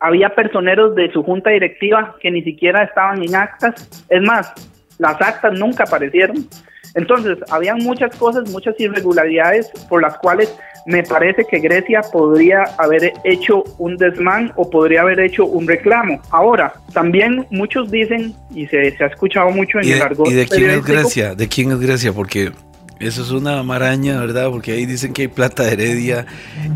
había 0.00 0.30
personeros 0.30 0.94
de 0.94 1.12
su 1.12 1.22
junta 1.22 1.50
directiva 1.50 2.16
que 2.20 2.30
ni 2.30 2.42
siquiera 2.42 2.84
estaban 2.84 3.22
en 3.22 3.34
actas, 3.34 4.06
es 4.08 4.22
más, 4.22 4.52
las 4.98 5.20
actas 5.20 5.58
nunca 5.58 5.84
aparecieron. 5.84 6.48
Entonces, 6.94 7.38
habían 7.50 7.78
muchas 7.78 8.14
cosas, 8.16 8.50
muchas 8.50 8.74
irregularidades 8.78 9.70
por 9.88 10.02
las 10.02 10.16
cuales 10.18 10.54
me 10.86 11.02
parece 11.02 11.44
que 11.44 11.58
Grecia 11.58 12.00
podría 12.00 12.62
haber 12.78 13.12
hecho 13.24 13.62
un 13.76 13.96
desmán 13.98 14.52
o 14.56 14.70
podría 14.70 15.02
haber 15.02 15.20
hecho 15.20 15.44
un 15.44 15.68
reclamo. 15.68 16.20
Ahora, 16.30 16.72
también 16.94 17.46
muchos 17.50 17.90
dicen, 17.90 18.34
y 18.54 18.66
se, 18.68 18.94
ha 18.98 19.06
escuchado 19.06 19.50
mucho 19.50 19.78
en 19.80 19.92
el 19.92 20.02
argot. 20.02 20.30
¿Y 20.30 20.34
de 20.34 20.46
quién 20.46 20.70
es 20.70 20.84
Grecia? 20.84 21.34
¿De 21.34 21.46
quién 21.46 21.72
es 21.72 21.78
Grecia? 21.78 22.12
Porque 22.14 22.52
eso 23.00 23.22
es 23.22 23.30
una 23.30 23.62
maraña, 23.62 24.18
¿verdad? 24.18 24.48
Porque 24.50 24.72
ahí 24.72 24.86
dicen 24.86 25.12
que 25.12 25.22
hay 25.22 25.28
plata 25.28 25.64
de 25.64 25.72
Heredia, 25.72 26.26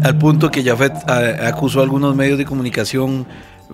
al 0.03 0.19
punto 0.19 0.51
que 0.51 0.63
Jafet 0.63 0.93
ah, 1.07 1.49
acusó 1.49 1.81
a 1.81 1.83
algunos 1.83 2.15
medios 2.15 2.37
de 2.37 2.45
comunicación 2.45 3.27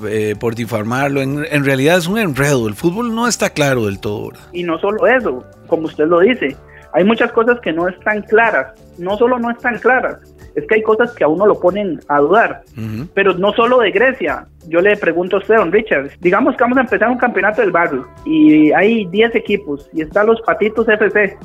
eh, 0.06 0.34
por 0.38 0.54
difamarlo. 0.54 1.20
En, 1.20 1.44
en, 1.50 1.64
realidad 1.64 1.98
es 1.98 2.06
un 2.06 2.18
enredo. 2.18 2.68
El 2.68 2.74
fútbol 2.74 3.14
no 3.14 3.26
está 3.26 3.50
claro 3.50 3.86
del 3.86 4.00
todo. 4.00 4.32
Y 4.52 4.62
no 4.62 4.78
solo 4.78 5.06
eso, 5.06 5.44
como 5.66 5.86
usted 5.86 6.06
lo 6.06 6.20
dice, 6.20 6.56
hay 6.92 7.04
muchas 7.04 7.32
cosas 7.32 7.60
que 7.60 7.72
no 7.72 7.88
están 7.88 8.22
claras. 8.22 8.74
No 8.98 9.16
solo 9.16 9.38
no 9.38 9.50
están 9.50 9.78
claras, 9.78 10.18
es 10.58 10.66
que 10.66 10.76
hay 10.76 10.82
cosas 10.82 11.14
que 11.14 11.24
a 11.24 11.28
uno 11.28 11.46
lo 11.46 11.58
ponen 11.58 12.00
a 12.08 12.20
dudar. 12.20 12.62
Pero 13.14 13.34
no 13.34 13.52
solo 13.52 13.78
de 13.78 13.90
Grecia. 13.90 14.46
Yo 14.66 14.80
le 14.80 14.96
pregunto 14.96 15.36
a 15.36 15.38
usted, 15.38 15.56
don 15.56 15.72
Richard, 15.72 16.10
digamos 16.20 16.54
que 16.56 16.64
vamos 16.64 16.78
a 16.78 16.82
empezar 16.82 17.08
un 17.08 17.16
campeonato 17.16 17.62
del 17.62 17.70
barrio 17.70 18.06
y 18.26 18.70
hay 18.72 19.06
10 19.06 19.34
equipos 19.36 19.88
y 19.94 20.02
están 20.02 20.26
los 20.26 20.42
Patitos 20.42 20.86
FC. 20.88 21.38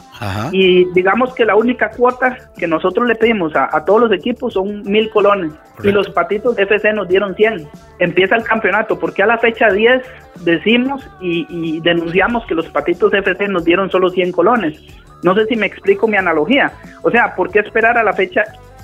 Y 0.52 0.86
digamos 0.94 1.34
que 1.34 1.46
la 1.46 1.56
única 1.56 1.90
cuota 1.92 2.38
que 2.58 2.68
nosotros 2.68 3.08
le 3.08 3.16
pedimos 3.16 3.54
a, 3.56 3.86
todos 3.86 4.02
los 4.02 4.12
equipos 4.12 4.54
son 4.54 4.82
mil 4.84 5.10
colones 5.12 5.54
y 5.84 5.92
los 5.92 6.10
Patitos 6.10 6.58
FC 6.58 6.92
nos 6.94 7.08
dieron 7.08 7.34
100. 7.36 7.68
Empieza 8.00 8.36
el 8.36 8.44
campeonato, 8.44 9.00
porque 9.00 9.24
a 9.24 9.28
la 9.28 9.38
fecha 9.38 9.70
10 9.70 10.02
decimos 10.44 11.08
y, 11.22 11.46
y 11.50 11.80
denunciamos 11.80 12.46
que 12.46 12.56
los 12.56 12.68
Patitos 12.68 13.14
FC 13.14 13.48
nos 13.48 13.64
dieron 13.64 13.90
solo 13.90 14.10
100 14.10 14.32
colones. 14.34 14.82
No 15.24 15.34
sé 15.36 15.46
si 15.46 15.56
me 15.56 15.66
explico 15.66 16.08
mi 16.08 16.18
analogía. 16.18 16.74
O 17.02 17.10
sea, 17.10 17.34
¿por 17.36 17.50
qué 17.50 17.60
esperar 17.60 17.98
a 17.98 18.04
la 18.04 18.14
fecha 18.14 18.44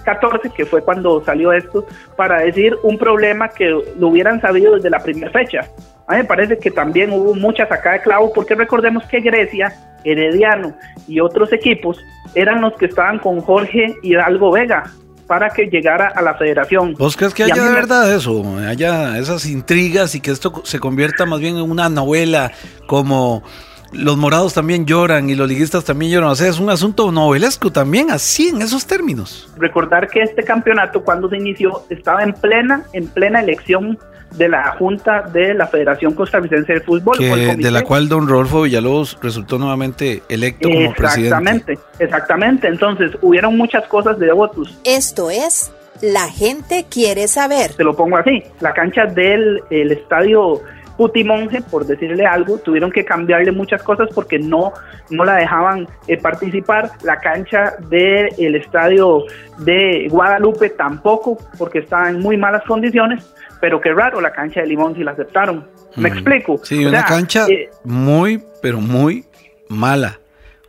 14, 0.10 0.50
que 0.50 0.66
fue 0.66 0.82
cuando 0.82 1.24
salió 1.24 1.54
esto, 1.54 1.86
para 2.16 2.40
decir 2.40 2.76
un 2.84 2.98
problema 2.98 3.50
que 3.50 3.70
lo 3.98 4.08
hubieran 4.08 4.42
sabido 4.42 4.76
desde 4.76 4.90
la 4.90 5.00
primera 5.00 5.32
fecha. 5.32 5.62
A 6.08 6.14
mí 6.14 6.20
me 6.20 6.26
parece 6.26 6.58
que 6.58 6.72
también 6.72 7.12
hubo 7.12 7.36
mucha 7.36 7.68
sacada 7.68 7.98
de 7.98 8.02
clavo, 8.02 8.34
porque 8.34 8.56
recordemos 8.56 9.04
que 9.06 9.20
Grecia, 9.20 9.74
Herediano 10.04 10.74
y 11.08 11.20
otros 11.20 11.52
equipos 11.54 12.00
eran 12.34 12.62
los 12.62 12.74
que 12.74 12.86
estaban 12.86 13.20
con 13.20 13.42
Jorge 13.42 13.94
Hidalgo 14.02 14.52
Vega 14.52 14.84
para 15.28 15.52
que 15.52 15.66
llegara 15.66 16.08
a 16.08 16.24
la 16.24 16.34
federación. 16.34 16.96
¿Vos 16.98 17.16
crees 17.16 17.36
que 17.36 17.44
haya 17.44 17.64
de 17.64 17.72
verdad 17.72 18.16
eso? 18.16 18.44
Haya 18.68 19.20
esas 19.20 19.46
intrigas 19.46 20.16
y 20.16 20.22
que 20.22 20.32
esto 20.32 20.64
se 20.66 20.80
convierta 20.80 21.28
más 21.28 21.40
bien 21.40 21.58
en 21.58 21.70
una 21.70 21.88
novela 21.88 22.52
como 22.88 23.44
los 23.92 24.18
morados 24.18 24.54
también 24.54 24.86
lloran 24.86 25.30
y 25.30 25.36
los 25.36 25.48
liguistas 25.48 25.84
también 25.84 26.12
lloran. 26.12 26.30
O 26.30 26.36
sea, 26.36 26.48
es 26.48 26.60
un 26.60 26.70
asunto 26.70 27.12
novelesco 27.12 27.72
también, 27.72 28.12
así 28.12 28.50
en 28.50 28.62
esos 28.62 28.86
términos. 28.86 29.50
Recordar 29.58 30.08
que 30.08 30.22
este 30.22 30.44
campeonato, 30.44 31.04
cuando 31.04 31.30
se 31.30 31.38
inició, 31.38 31.84
estaba 31.90 32.24
en 32.24 32.34
plena, 32.34 32.84
en 32.94 33.08
plena 33.08 33.42
elección 33.42 33.98
de 34.36 34.48
la 34.48 34.76
Junta 34.78 35.24
de 35.34 35.54
la 35.54 35.68
Federación 35.68 36.14
Costarricense 36.14 36.74
de 36.74 36.82
Fútbol. 36.82 37.18
Que, 37.18 37.56
de 37.56 37.72
la 37.72 37.84
cual 37.84 38.08
don 38.08 38.28
Rodolfo 38.28 38.62
Villalobos 38.64 39.18
resultó 39.22 39.58
nuevamente 39.58 40.22
electo 40.30 40.70
como 40.70 40.94
presidente. 40.94 41.28
Exactamente, 41.28 41.80
exactamente. 42.00 42.68
Entonces, 42.68 43.12
hubieron 43.22 43.58
muchas 43.58 43.88
cosas 43.88 44.20
de 44.20 44.32
votos. 44.32 44.78
Esto 44.84 45.30
es 45.30 45.72
La 46.02 46.30
gente 46.30 46.86
quiere 46.90 47.28
saber. 47.28 47.74
Te 47.74 47.84
lo 47.84 47.94
pongo 47.94 48.18
así. 48.18 48.44
La 48.62 48.74
cancha 48.74 49.06
del 49.06 49.62
el 49.70 49.92
estadio 49.92 50.62
Putimonje, 51.00 51.62
por 51.62 51.86
decirle 51.86 52.26
algo, 52.26 52.58
tuvieron 52.58 52.92
que 52.92 53.06
cambiarle 53.06 53.54
muchas 53.54 53.82
cosas 53.84 54.10
porque 54.14 54.38
no, 54.38 54.74
no 55.10 55.24
la 55.24 55.36
dejaban 55.38 55.88
eh, 56.10 56.18
participar. 56.18 56.92
La 57.04 57.22
cancha 57.22 57.78
del 57.90 58.54
estadio 58.56 59.24
de 59.60 60.10
Guadalupe 60.12 60.72
tampoco, 60.72 61.38
porque 61.58 61.80
estaba 61.80 62.10
en 62.10 62.20
muy 62.20 62.36
malas 62.36 62.64
condiciones. 62.68 63.24
Pero 63.62 63.80
qué 63.80 63.94
raro, 63.94 64.20
la 64.20 64.34
cancha 64.34 64.60
de 64.60 64.68
Limón 64.68 64.94
sí 64.94 65.02
la 65.06 65.12
aceptaron. 65.12 65.66
¿Me 65.96 66.10
Mm. 66.10 66.14
explico? 66.14 66.60
Sí, 66.66 66.84
O 66.84 66.90
una 66.90 67.00
sea, 67.00 67.08
cancha 67.08 67.48
eh, 67.48 67.70
muy, 67.86 68.44
pero 68.62 68.82
muy 68.82 69.24
mala. 69.70 70.20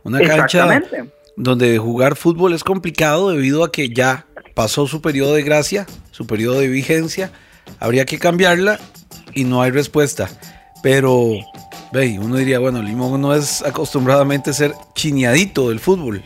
Una 0.03 0.21
cancha 0.21 0.81
donde 1.35 1.77
jugar 1.77 2.15
fútbol 2.15 2.53
es 2.53 2.63
complicado 2.63 3.31
debido 3.31 3.65
a 3.65 3.71
que 3.71 3.89
ya 3.89 4.27
pasó 4.53 4.87
su 4.87 5.01
periodo 5.01 5.35
de 5.35 5.43
gracia, 5.43 5.85
su 6.11 6.25
periodo 6.25 6.61
de 6.61 6.69
vigencia. 6.69 7.31
Habría 7.81 8.05
que 8.05 8.17
cambiarla 8.17 8.79
y 9.33 9.43
no 9.43 9.61
hay 9.61 9.71
respuesta. 9.71 10.27
Pero, 10.83 11.29
ve, 11.91 12.17
uno 12.19 12.37
diría, 12.37 12.59
bueno, 12.59 12.81
Limón 12.81 13.21
no 13.21 13.33
es 13.35 13.63
acostumbradamente 13.63 14.51
ser 14.53 14.73
chineadito 14.95 15.69
del 15.69 15.79
fútbol. 15.79 16.21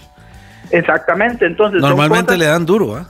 Exactamente. 0.72 1.46
Entonces, 1.46 1.82
Normalmente 1.82 2.26
cosas- 2.28 2.40
le 2.40 2.46
dan 2.46 2.66
duro, 2.66 2.96
¿ah? 2.96 3.06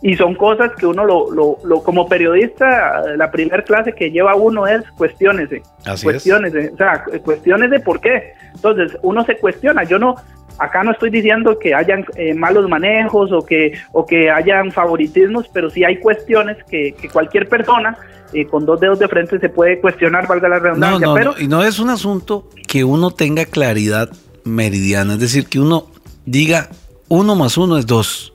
y 0.00 0.14
son 0.14 0.36
cosas 0.36 0.70
que 0.78 0.86
uno 0.86 1.04
lo, 1.04 1.28
lo, 1.32 1.58
lo- 1.64 1.82
como 1.82 2.08
periodista 2.08 3.02
la 3.16 3.32
primera 3.32 3.64
clase 3.64 3.92
que 3.92 4.12
lleva 4.12 4.36
uno 4.36 4.64
es 4.64 4.88
cuestiones 4.92 5.48
Así 5.84 6.04
cuestiones 6.04 6.54
o 6.72 6.76
sea 6.76 7.02
cuestiones 7.24 7.68
de 7.72 7.80
por 7.80 8.00
qué 8.00 8.32
entonces 8.54 8.96
uno 9.02 9.24
se 9.24 9.36
cuestiona 9.38 9.82
yo 9.82 9.98
no 9.98 10.14
acá 10.58 10.82
no 10.82 10.92
estoy 10.92 11.10
diciendo 11.10 11.58
que 11.58 11.74
hayan 11.74 12.04
eh, 12.16 12.34
malos 12.34 12.68
manejos 12.68 13.32
o 13.32 13.44
que 13.44 13.72
o 13.92 14.04
que 14.04 14.30
hayan 14.30 14.72
favoritismos 14.72 15.48
pero 15.52 15.70
sí 15.70 15.84
hay 15.84 15.98
cuestiones 15.98 16.56
que, 16.68 16.92
que 16.92 17.08
cualquier 17.08 17.48
persona 17.48 17.96
eh, 18.32 18.46
con 18.46 18.66
dos 18.66 18.78
dedos 18.80 18.98
de 18.98 19.08
frente 19.08 19.38
se 19.38 19.48
puede 19.48 19.80
cuestionar 19.80 20.26
valga 20.26 20.48
la 20.48 20.56
No, 20.58 20.62
redundancia 20.62 21.06
no, 21.06 21.14
pero 21.14 21.32
no, 21.32 21.40
y 21.40 21.48
no 21.48 21.62
es 21.62 21.78
un 21.78 21.90
asunto 21.90 22.48
que 22.66 22.84
uno 22.84 23.10
tenga 23.10 23.44
claridad 23.46 24.10
meridiana, 24.44 25.14
es 25.14 25.20
decir, 25.20 25.46
que 25.46 25.60
uno 25.60 25.86
diga 26.26 26.68
uno 27.08 27.34
más 27.34 27.56
uno 27.56 27.78
es 27.78 27.86
dos, 27.86 28.34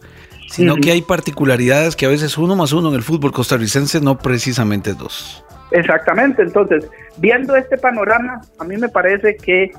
sino 0.49 0.75
que 0.75 0.91
hay 0.91 1.01
particularidades 1.01 1.95
que 1.95 2.05
a 2.05 2.09
veces 2.09 2.38
uno 2.38 2.55
más 2.55 2.73
uno 2.73 2.89
en 2.89 2.95
el 2.95 3.03
fútbol 3.03 3.31
costarricense 3.31 4.01
no 4.01 4.17
precisamente 4.17 4.91
es 4.91 4.97
dos. 4.97 5.45
Exactamente, 5.71 6.43
entonces, 6.43 6.88
viendo 7.17 7.55
este 7.55 7.77
panorama, 7.77 8.41
a 8.59 8.63
mí 8.63 8.77
me 8.77 8.89
parece 8.89 9.36
que 9.38 9.71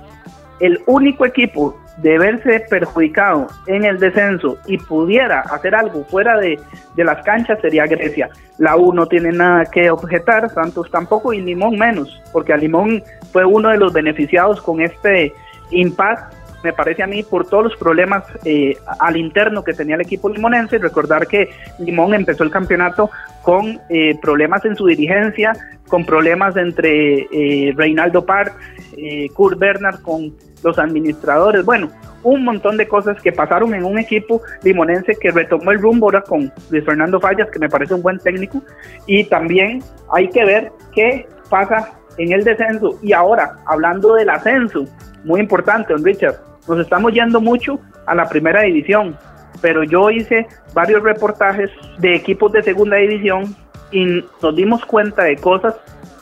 el 0.61 0.80
único 0.87 1.24
equipo 1.24 1.78
de 1.98 2.18
verse 2.18 2.64
perjudicado 2.68 3.46
en 3.66 3.85
el 3.85 3.98
descenso 3.98 4.59
y 4.66 4.78
pudiera 4.78 5.40
hacer 5.40 5.74
algo 5.74 6.04
fuera 6.04 6.37
de, 6.38 6.59
de 6.96 7.04
las 7.04 7.22
canchas 7.24 7.59
sería 7.61 7.87
Grecia. 7.87 8.28
La 8.59 8.76
U 8.76 8.92
no 8.92 9.07
tiene 9.07 9.33
nada 9.33 9.64
que 9.66 9.90
objetar, 9.90 10.50
Santos 10.50 10.90
tampoco 10.90 11.33
y 11.33 11.40
Limón 11.40 11.78
menos, 11.78 12.20
porque 12.33 12.52
a 12.52 12.57
Limón 12.57 13.02
fue 13.33 13.44
uno 13.44 13.70
de 13.70 13.78
los 13.78 13.92
beneficiados 13.92 14.61
con 14.61 14.80
este 14.80 15.33
impasse 15.70 16.35
me 16.64 16.72
parece 16.72 17.02
a 17.02 17.07
mí, 17.07 17.22
por 17.22 17.46
todos 17.46 17.64
los 17.64 17.76
problemas 17.76 18.24
eh, 18.44 18.76
al 18.98 19.18
interno 19.18 19.62
que 19.62 19.74
tenía 19.74 19.96
el 19.96 20.00
equipo 20.00 20.30
limonense. 20.30 20.78
Recordar 20.78 21.26
que 21.26 21.50
Limón 21.78 22.14
empezó 22.14 22.42
el 22.42 22.50
campeonato 22.50 23.11
con 23.42 23.78
eh, 23.90 24.18
problemas 24.20 24.64
en 24.64 24.74
su 24.74 24.87
dirigencia, 24.87 25.52
con 25.88 26.07
problemas 26.07 26.57
entre 26.57 27.28
eh, 27.30 27.74
Reinaldo 27.76 28.24
Park, 28.24 28.54
eh, 28.96 29.28
Kurt 29.35 29.59
Bernard, 29.59 30.00
con 30.00 30.35
los 30.64 30.79
administradores. 30.79 31.64
Bueno, 31.64 31.90
un 32.24 32.44
montón 32.44 32.77
de 32.77 32.88
cosas 32.88 33.20
que 33.22 33.31
pasaron 33.31 33.74
en 33.74 33.85
un 33.85 33.98
equipo 33.98 34.42
limonense 34.62 35.14
que 35.14 35.31
retomó 35.31 35.70
el 35.70 35.81
rumbo 35.81 36.07
ahora 36.07 36.22
con 36.22 36.50
Luis 36.70 36.85
Fernando 36.85 37.20
Fallas, 37.20 37.50
que 37.50 37.59
me 37.59 37.68
parece 37.68 37.94
un 37.94 38.03
buen 38.03 38.18
técnico. 38.18 38.62
Y 39.07 39.24
también 39.24 39.83
hay 40.12 40.29
que 40.29 40.44
ver 40.44 40.72
qué 40.92 41.29
pasa 41.50 41.92
en 42.18 42.33
el 42.33 42.42
descenso. 42.42 42.98
Y 43.03 43.12
ahora, 43.12 43.57
hablando 43.66 44.14
del 44.14 44.31
ascenso, 44.31 44.87
muy 45.22 45.40
importante, 45.40 45.92
don 45.92 46.05
Richard, 46.05 46.37
nos 46.66 46.81
estamos 46.81 47.12
yendo 47.12 47.40
mucho 47.40 47.79
a 48.07 48.14
la 48.14 48.29
primera 48.29 48.62
división, 48.62 49.16
pero 49.61 49.85
yo 49.85 50.11
hice 50.11 50.46
varios 50.72 51.03
reportajes 51.03 51.70
de 51.98 52.14
equipos 52.14 52.53
de 52.53 52.62
segunda 52.62 52.96
división 52.96 53.55
y 53.90 54.24
nos 54.42 54.57
dimos 54.57 54.85
cuenta 54.85 55.24
de 55.24 55.37
cosas 55.37 55.74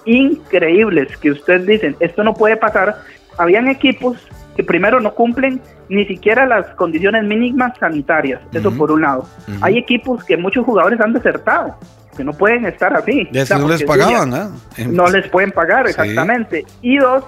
increíbles 0.05 1.17
que 1.17 1.31
ustedes 1.31 1.67
dicen, 1.67 1.97
esto 2.01 2.25
no 2.25 2.35
puede 2.35 2.57
pasar. 2.57 2.97
Habían 3.39 3.69
equipos 3.69 4.17
que 4.57 4.63
primero 4.63 5.01
no 5.01 5.15
cumplen 5.15 5.61
ni 5.89 6.05
siquiera 6.07 6.47
las 6.47 6.67
condiciones 6.75 7.25
mínimas 7.25 7.73
sanitarias, 7.79 8.41
eso 8.53 8.71
por 8.77 8.91
un 8.93 9.03
lado. 9.03 9.27
Hay 9.63 9.79
equipos 9.79 10.23
que 10.25 10.37
muchos 10.37 10.65
jugadores 10.65 11.01
han 11.01 11.13
desertado, 11.13 11.75
que 12.17 12.23
no 12.25 12.33
pueden 12.33 12.67
estar 12.67 12.95
así. 12.95 13.29
Ya 13.33 13.43
O 13.43 13.47
sea, 13.47 13.57
si 13.57 13.63
no 13.63 13.69
les 13.69 13.83
pagaban. 13.85 14.53
En- 14.77 14.95
no 14.95 15.07
les 15.09 15.29
pueden 15.29 15.51
pagar, 15.53 15.87
Sí. 15.87 15.91
exactamente. 15.91 16.65
Y 16.83 16.99
dos, 16.99 17.25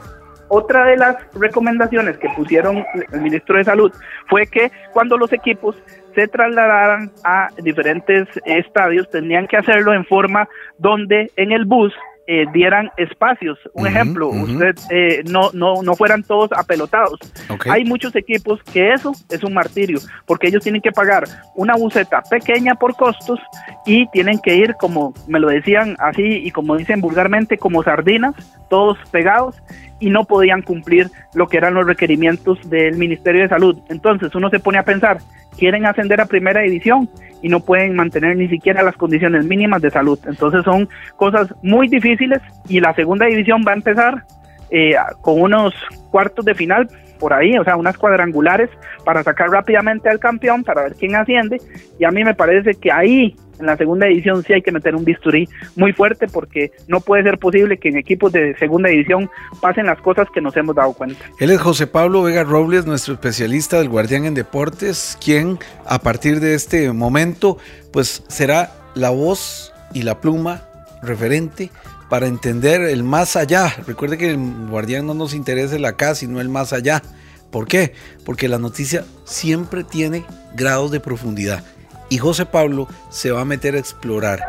otra 0.48 0.84
de 0.84 0.96
las 0.98 1.16
recomendaciones 1.34 2.18
que 2.18 2.28
pusieron 2.36 2.84
el 3.12 3.20
ministro 3.22 3.56
de 3.56 3.64
Salud 3.64 3.92
fue 4.28 4.46
que 4.46 4.70
cuando 4.92 5.16
los 5.16 5.32
equipos 5.32 5.76
se 6.14 6.28
trasladaran 6.28 7.10
a 7.24 7.48
diferentes 7.62 8.28
estadios, 8.44 9.08
tenían 9.10 9.46
que 9.46 9.56
hacerlo 9.56 9.94
en 9.94 10.04
forma 10.04 10.46
donde 10.78 11.32
en 11.36 11.52
el 11.52 11.64
bus 11.64 11.92
eh, 12.26 12.46
dieran 12.52 12.90
espacios. 12.96 13.58
Un 13.74 13.86
Ujú, 13.86 13.94
ejemplo, 13.94 14.28
ujú. 14.28 14.44
usted 14.44 14.74
eh, 14.90 15.22
no, 15.30 15.50
no, 15.52 15.82
no 15.82 15.94
fueran 15.94 16.22
todos 16.22 16.50
apelotados. 16.52 17.18
Ok. 17.48 17.66
Hay 17.68 17.84
muchos 17.84 18.14
equipos 18.16 18.62
que 18.72 18.92
eso 18.92 19.12
es 19.30 19.42
un 19.44 19.54
martirio, 19.54 19.98
porque 20.26 20.48
ellos 20.48 20.62
tienen 20.62 20.80
que 20.80 20.92
pagar 20.92 21.24
una 21.54 21.74
buceta 21.76 22.22
pequeña 22.22 22.74
por 22.74 22.96
costos 22.96 23.40
y 23.86 24.06
tienen 24.08 24.38
que 24.38 24.54
ir, 24.56 24.74
como 24.76 25.12
me 25.28 25.38
lo 25.40 25.48
decían 25.48 25.96
así 25.98 26.22
y 26.22 26.50
como 26.50 26.76
dicen 26.76 27.00
vulgarmente, 27.00 27.58
como 27.58 27.82
sardinas, 27.82 28.34
todos 28.70 28.98
pegados 29.10 29.56
y 30.00 30.10
no 30.10 30.24
podían 30.24 30.62
cumplir 30.62 31.10
lo 31.34 31.46
que 31.46 31.56
eran 31.58 31.74
los 31.74 31.86
requerimientos 31.86 32.58
del 32.68 32.96
Ministerio 32.96 33.42
de 33.42 33.48
Salud. 33.48 33.78
Entonces 33.88 34.34
uno 34.34 34.50
se 34.50 34.60
pone 34.60 34.78
a 34.78 34.82
pensar, 34.82 35.18
quieren 35.58 35.86
ascender 35.86 36.20
a 36.20 36.26
primera 36.26 36.62
división 36.62 37.08
y 37.44 37.50
no 37.50 37.60
pueden 37.60 37.94
mantener 37.94 38.38
ni 38.38 38.48
siquiera 38.48 38.82
las 38.82 38.96
condiciones 38.96 39.44
mínimas 39.44 39.82
de 39.82 39.90
salud. 39.90 40.18
Entonces 40.26 40.64
son 40.64 40.88
cosas 41.16 41.54
muy 41.62 41.88
difíciles 41.88 42.40
y 42.70 42.80
la 42.80 42.94
segunda 42.94 43.26
división 43.26 43.62
va 43.68 43.72
a 43.72 43.74
empezar 43.74 44.24
eh, 44.70 44.94
con 45.20 45.42
unos 45.42 45.74
cuartos 46.10 46.46
de 46.46 46.54
final 46.54 46.88
por 47.20 47.34
ahí, 47.34 47.58
o 47.58 47.62
sea, 47.62 47.76
unas 47.76 47.98
cuadrangulares 47.98 48.70
para 49.04 49.22
sacar 49.22 49.50
rápidamente 49.50 50.08
al 50.08 50.20
campeón, 50.20 50.64
para 50.64 50.84
ver 50.84 50.94
quién 50.94 51.16
asciende. 51.16 51.60
Y 51.98 52.04
a 52.04 52.10
mí 52.10 52.24
me 52.24 52.34
parece 52.34 52.72
que 52.80 52.90
ahí, 52.90 53.36
en 53.58 53.66
la 53.66 53.76
segunda 53.76 54.06
división, 54.06 54.42
sí 54.42 54.52
hay 54.52 54.62
que 54.62 54.72
meter 54.72 54.94
un 54.94 55.04
bisturí 55.04 55.48
muy 55.76 55.92
fuerte 55.92 56.26
porque 56.28 56.72
no 56.88 57.00
puede 57.00 57.22
ser 57.22 57.38
posible 57.38 57.78
que 57.78 57.88
en 57.88 57.96
equipos 57.96 58.32
de 58.32 58.56
segunda 58.58 58.88
división 58.88 59.30
pasen 59.60 59.86
las 59.86 60.00
cosas 60.00 60.28
que 60.32 60.40
nos 60.40 60.56
hemos 60.56 60.74
dado 60.74 60.92
cuenta. 60.92 61.24
Él 61.38 61.50
es 61.50 61.60
José 61.60 61.86
Pablo 61.86 62.22
Vega 62.22 62.44
Robles, 62.44 62.86
nuestro 62.86 63.14
especialista 63.14 63.78
del 63.78 63.88
Guardián 63.88 64.24
en 64.24 64.34
Deportes, 64.34 65.18
quien 65.22 65.58
a 65.86 65.98
partir 65.98 66.40
de 66.40 66.54
este 66.54 66.92
momento 66.92 67.58
pues 67.92 68.24
será 68.28 68.72
la 68.94 69.10
voz 69.10 69.72
y 69.92 70.02
la 70.02 70.20
pluma 70.20 70.62
referente 71.02 71.70
para 72.08 72.26
entender 72.26 72.82
el 72.82 73.02
más 73.02 73.36
allá. 73.36 73.74
Recuerde 73.86 74.18
que 74.18 74.30
el 74.30 74.38
Guardián 74.68 75.06
no 75.06 75.14
nos 75.14 75.34
interesa 75.34 75.76
el 75.76 75.84
acá, 75.84 76.14
sino 76.14 76.40
el 76.40 76.48
más 76.48 76.72
allá. 76.72 77.02
¿Por 77.50 77.66
qué? 77.68 77.92
Porque 78.24 78.48
la 78.48 78.58
noticia 78.58 79.04
siempre 79.24 79.84
tiene 79.84 80.24
grados 80.54 80.90
de 80.90 81.00
profundidad. 81.00 81.64
Y 82.08 82.18
José 82.18 82.46
Pablo 82.46 82.88
se 83.10 83.30
va 83.30 83.42
a 83.42 83.44
meter 83.44 83.74
a 83.74 83.78
explorar. 83.78 84.40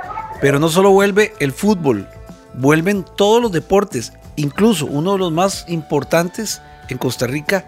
Pero 0.41 0.59
no 0.59 0.69
solo 0.69 0.91
vuelve 0.91 1.33
el 1.39 1.51
fútbol, 1.51 2.07
vuelven 2.53 3.05
todos 3.15 3.41
los 3.41 3.51
deportes. 3.51 4.13
Incluso 4.35 4.85
uno 4.85 5.13
de 5.13 5.19
los 5.19 5.31
más 5.31 5.65
importantes 5.67 6.61
en 6.89 6.97
Costa 6.97 7.27
Rica 7.27 7.65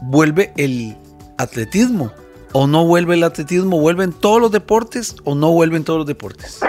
vuelve 0.00 0.52
el 0.56 0.96
atletismo. 1.38 2.12
O 2.52 2.68
no 2.68 2.86
vuelve 2.86 3.14
el 3.14 3.24
atletismo, 3.24 3.80
vuelven 3.80 4.12
todos 4.12 4.40
los 4.40 4.52
deportes 4.52 5.16
o 5.24 5.34
no 5.34 5.50
vuelven 5.50 5.82
todos 5.82 5.98
los 5.98 6.06
deportes. 6.06 6.60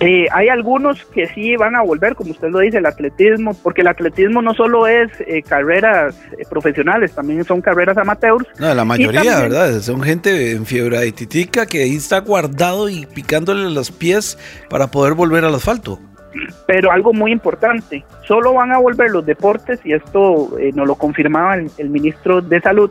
Eh, 0.00 0.26
hay 0.32 0.48
algunos 0.48 1.04
que 1.06 1.26
sí 1.28 1.54
van 1.56 1.76
a 1.76 1.82
volver, 1.82 2.14
como 2.14 2.30
usted 2.30 2.48
lo 2.48 2.60
dice, 2.60 2.78
el 2.78 2.86
atletismo, 2.86 3.54
porque 3.62 3.82
el 3.82 3.88
atletismo 3.88 4.40
no 4.40 4.54
solo 4.54 4.86
es 4.86 5.10
eh, 5.26 5.42
carreras 5.42 6.18
eh, 6.38 6.44
profesionales, 6.48 7.12
también 7.14 7.44
son 7.44 7.60
carreras 7.60 7.98
amateurs. 7.98 8.46
No, 8.58 8.74
la 8.74 8.84
mayoría, 8.86 9.22
también- 9.22 9.50
¿verdad? 9.50 9.80
Son 9.80 10.00
gente 10.00 10.52
en 10.52 10.64
fiebre 10.64 10.98
de 10.98 11.12
titica 11.12 11.66
que 11.66 11.82
ahí 11.82 11.96
está 11.96 12.20
guardado 12.20 12.88
y 12.88 13.04
picándole 13.04 13.68
los 13.70 13.90
pies 13.90 14.38
para 14.70 14.86
poder 14.86 15.12
volver 15.12 15.44
al 15.44 15.54
asfalto. 15.54 15.98
Pero 16.66 16.90
algo 16.90 17.12
muy 17.12 17.30
importante, 17.30 18.02
solo 18.26 18.54
van 18.54 18.72
a 18.72 18.78
volver 18.78 19.10
los 19.10 19.26
deportes, 19.26 19.78
y 19.84 19.92
esto 19.92 20.58
eh, 20.58 20.70
nos 20.74 20.86
lo 20.86 20.94
confirmaba 20.94 21.56
el, 21.56 21.70
el 21.76 21.90
ministro 21.90 22.40
de 22.40 22.58
Salud, 22.62 22.90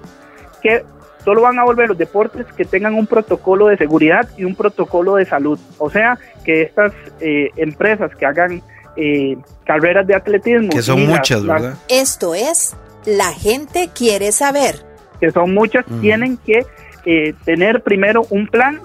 que 0.61 0.83
solo 1.23 1.41
van 1.41 1.59
a 1.59 1.63
volver 1.63 1.89
los 1.89 1.97
deportes 1.97 2.45
que 2.57 2.65
tengan 2.65 2.95
un 2.95 3.07
protocolo 3.07 3.67
de 3.67 3.77
seguridad 3.77 4.27
y 4.37 4.43
un 4.43 4.55
protocolo 4.55 5.15
de 5.15 5.25
salud. 5.25 5.59
O 5.77 5.89
sea, 5.89 6.17
que 6.43 6.61
estas 6.63 6.93
eh, 7.19 7.49
empresas 7.57 8.15
que 8.15 8.25
hagan 8.25 8.61
eh, 8.97 9.37
carreras 9.65 10.05
de 10.07 10.15
atletismo. 10.15 10.69
Que 10.69 10.81
son 10.81 11.05
muchas, 11.07 11.45
¿verdad? 11.45 11.75
Esto 11.87 12.33
es 12.35 12.75
La 13.05 13.31
gente 13.33 13.89
quiere 13.95 14.31
saber. 14.31 14.75
que 15.19 15.31
son 15.31 15.53
muchas, 15.53 15.85
Ujú. 15.87 15.99
tienen 16.01 16.37
que 16.37 16.65
eh, 17.05 17.33
tener 17.45 17.81
primero 17.83 18.23
un 18.31 18.47
plan, 18.47 18.79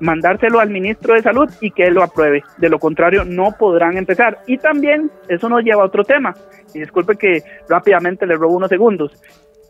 mandárselo 0.00 0.60
al 0.60 0.70
ministro 0.70 1.14
de 1.14 1.22
Salud 1.22 1.50
y 1.60 1.70
que 1.72 1.86
él 1.88 1.94
lo 1.94 2.02
apruebe. 2.02 2.42
De 2.58 2.68
lo 2.68 2.78
contrario, 2.78 3.24
no 3.24 3.52
podrán 3.58 3.96
empezar. 3.96 4.38
Y 4.46 4.56
también 4.58 5.10
eso 5.28 5.48
nos 5.48 5.62
lleva 5.62 5.82
a 5.82 5.86
otro 5.86 6.04
tema. 6.04 6.34
Y 6.74 6.78
disculpe 6.80 7.16
que 7.16 7.42
rápidamente 7.68 8.24
le 8.26 8.36
robo 8.36 8.54
unos 8.56 8.68
segundos. 8.68 9.12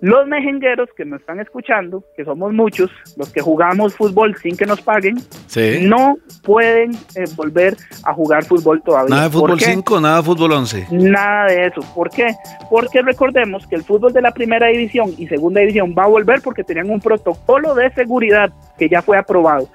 Los 0.03 0.27
mejengueros 0.27 0.89
que 0.97 1.05
nos 1.05 1.21
están 1.21 1.41
escuchando, 1.41 2.03
que 2.17 2.25
somos 2.25 2.53
muchos, 2.55 2.91
los 3.19 3.31
que 3.31 3.43
jugamos 3.43 3.95
fútbol 3.95 4.35
sin 4.43 4.57
que 4.57 4.65
nos 4.65 4.81
paguen, 4.81 5.19
Sí. 5.47 5.81
no 5.83 6.17
pueden 6.43 6.93
eh, 7.17 7.25
volver 7.37 7.77
a 8.05 8.15
jugar 8.15 8.45
fútbol 8.45 8.83
todavía. 8.83 9.15
Nada 9.15 9.29
de 9.29 9.31
¿Por 9.31 9.41
fútbol 9.43 9.59
qué? 9.59 9.65
5, 9.67 10.01
nada 10.01 10.17
de 10.19 10.23
fútbol 10.23 10.53
11. 10.53 10.87
Nada 10.91 11.47
de 11.47 11.67
eso. 11.67 11.81
¿Por 11.95 12.09
qué? 12.09 12.29
Porque 12.71 13.03
recordemos 13.03 13.67
que 13.67 13.77
el 13.77 13.83
fútbol 13.85 14.13
de 14.15 14.23
la 14.23 14.31
primera 14.33 14.69
división 14.69 15.13
y 15.19 15.27
segunda 15.29 15.61
división 15.61 15.95
va 15.99 16.05
a 16.05 16.09
volver 16.09 16.41
porque 16.43 16.65
tenían 16.65 16.89
un 16.89 17.01
protocolo 17.01 17.75
de 17.75 17.91
seguridad 17.93 18.51
que 18.79 18.89
ya 18.89 19.03
fue 19.03 19.19
aprobado. 19.19 19.69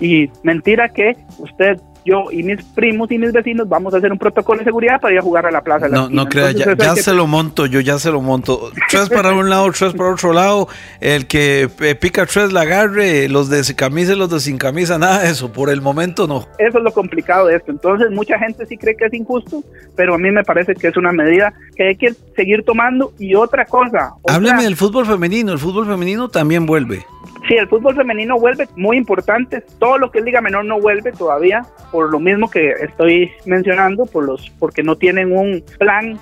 Y 0.00 0.30
mentira 0.42 0.88
que 0.88 1.16
usted, 1.38 1.78
yo 2.06 2.30
y 2.30 2.42
mis 2.42 2.62
primos 2.62 3.10
y 3.10 3.18
mis 3.18 3.32
vecinos 3.32 3.68
vamos 3.68 3.92
a 3.92 3.98
hacer 3.98 4.12
un 4.12 4.18
protocolo 4.18 4.60
de 4.60 4.64
seguridad 4.64 5.00
para 5.00 5.12
ir 5.14 5.18
a 5.18 5.22
jugar 5.22 5.44
a 5.46 5.50
la 5.50 5.60
plaza. 5.62 5.88
No, 5.88 6.08
no 6.08 6.26
crea, 6.28 6.50
Entonces, 6.50 6.76
ya, 6.78 6.94
que- 6.94 7.02
se 7.02 7.12
lo 7.12 7.26
monto, 7.26 7.66
yo 7.66 7.80
ya 7.80 7.98
se 7.98 8.10
lo 8.10 8.20
monto. 8.22 8.70
Tres 8.88 9.08
para 9.10 9.32
un 9.34 9.50
lado, 9.50 9.70
tres 9.76 9.92
para 9.92 10.10
otro 10.12 10.32
lado. 10.32 10.68
El 11.00 11.26
que 11.26 11.68
eh, 11.80 11.94
pica 11.96 12.24
tres 12.26 12.52
la 12.52 12.62
agarre, 12.62 13.28
los 13.28 13.50
de 13.50 13.62
camisa 13.74 14.12
y 14.12 14.16
los 14.16 14.30
de 14.30 14.40
sin 14.40 14.56
camisa, 14.56 14.98
nada 14.98 15.22
de 15.22 15.30
eso. 15.30 15.52
Por 15.52 15.68
el 15.70 15.82
momento 15.82 16.26
no. 16.26 16.46
Eso 16.58 16.78
es 16.78 16.84
lo 16.84 16.92
complicado 16.92 17.46
de 17.48 17.56
esto. 17.56 17.72
Entonces, 17.72 18.10
mucha 18.12 18.38
gente 18.38 18.64
sí 18.66 18.76
cree 18.76 18.96
que 18.96 19.06
es 19.06 19.12
injusto, 19.14 19.62
pero 19.96 20.14
a 20.14 20.18
mí 20.18 20.30
me 20.30 20.44
parece 20.44 20.74
que 20.74 20.88
es 20.88 20.96
una 20.96 21.12
medida 21.12 21.52
que 21.74 21.88
hay 21.88 21.96
que 21.96 22.14
seguir 22.36 22.62
tomando. 22.64 23.12
Y 23.18 23.34
otra 23.34 23.64
cosa. 23.64 24.12
otra- 24.22 24.36
Hábleme 24.36 24.62
del 24.64 24.76
fútbol 24.76 25.06
femenino. 25.06 25.52
El 25.52 25.58
fútbol 25.58 25.86
femenino 25.86 26.28
también 26.28 26.64
vuelve. 26.66 27.04
Sí, 27.48 27.54
el 27.54 27.68
fútbol 27.68 27.94
femenino 27.94 28.38
vuelve, 28.38 28.68
muy 28.76 28.96
importante. 28.96 29.62
Todo 29.78 29.98
lo 29.98 30.10
que 30.10 30.18
es 30.18 30.24
Liga 30.24 30.40
Menor 30.40 30.64
no 30.64 30.80
vuelve 30.80 31.12
todavía, 31.12 31.62
por 31.92 32.10
lo 32.10 32.18
mismo 32.18 32.50
que 32.50 32.70
estoy 32.70 33.30
mencionando, 33.44 34.04
por 34.06 34.24
los, 34.24 34.50
porque 34.58 34.82
no 34.82 34.96
tienen 34.96 35.36
un 35.36 35.62
plan 35.78 36.18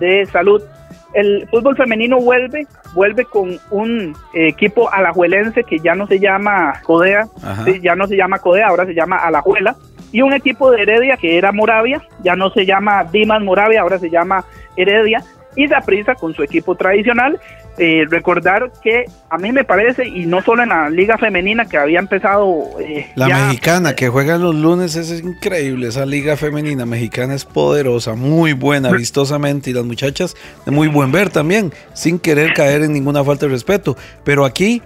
de 0.00 0.26
salud. 0.26 0.62
El 1.12 1.46
fútbol 1.48 1.76
femenino 1.76 2.18
vuelve, 2.18 2.66
vuelve 2.92 3.24
con 3.24 3.56
un 3.70 4.16
equipo 4.32 4.92
alajuelense 4.92 5.62
que 5.62 5.78
ya 5.78 5.94
no 5.94 6.08
se 6.08 6.18
llama 6.18 6.80
Codea, 6.82 7.26
sí, 7.64 7.80
ya 7.80 7.94
no 7.94 8.08
se 8.08 8.16
llama 8.16 8.40
Codea, 8.40 8.66
ahora 8.66 8.84
se 8.84 8.94
llama 8.94 9.18
Alajuela, 9.18 9.76
y 10.10 10.22
un 10.22 10.32
equipo 10.32 10.72
de 10.72 10.82
Heredia 10.82 11.16
que 11.16 11.38
era 11.38 11.52
Moravia, 11.52 12.02
ya 12.24 12.34
no 12.34 12.50
se 12.50 12.66
llama 12.66 13.04
Dimas 13.04 13.40
Moravia, 13.42 13.82
ahora 13.82 14.00
se 14.00 14.10
llama 14.10 14.44
Heredia, 14.76 15.22
y 15.56 15.68
Saprissa 15.68 16.14
con 16.14 16.34
su 16.34 16.42
equipo 16.42 16.74
tradicional. 16.74 17.38
Eh, 17.76 18.04
recordar 18.08 18.70
que 18.82 19.04
a 19.30 19.36
mí 19.36 19.50
me 19.50 19.64
parece, 19.64 20.06
y 20.06 20.26
no 20.26 20.42
solo 20.42 20.62
en 20.62 20.68
la 20.68 20.88
liga 20.90 21.18
femenina 21.18 21.64
que 21.66 21.76
había 21.76 21.98
empezado 21.98 22.68
eh, 22.80 23.10
La 23.16 23.28
ya- 23.28 23.46
mexicana 23.46 23.96
que 23.96 24.08
juega 24.08 24.38
los 24.38 24.54
lunes 24.54 24.94
es 24.94 25.10
increíble. 25.22 25.88
Esa 25.88 26.06
liga 26.06 26.36
femenina 26.36 26.86
mexicana 26.86 27.34
es 27.34 27.44
poderosa, 27.44 28.14
muy 28.14 28.52
buena 28.52 28.90
vistosamente. 28.92 29.70
Y 29.70 29.72
las 29.72 29.84
muchachas 29.84 30.36
de 30.64 30.70
muy 30.70 30.86
buen 30.86 31.10
ver 31.10 31.30
también, 31.30 31.72
sin 31.94 32.20
querer 32.20 32.54
caer 32.54 32.82
en 32.82 32.92
ninguna 32.92 33.24
falta 33.24 33.46
de 33.46 33.52
respeto. 33.52 33.96
Pero 34.22 34.44
aquí 34.44 34.80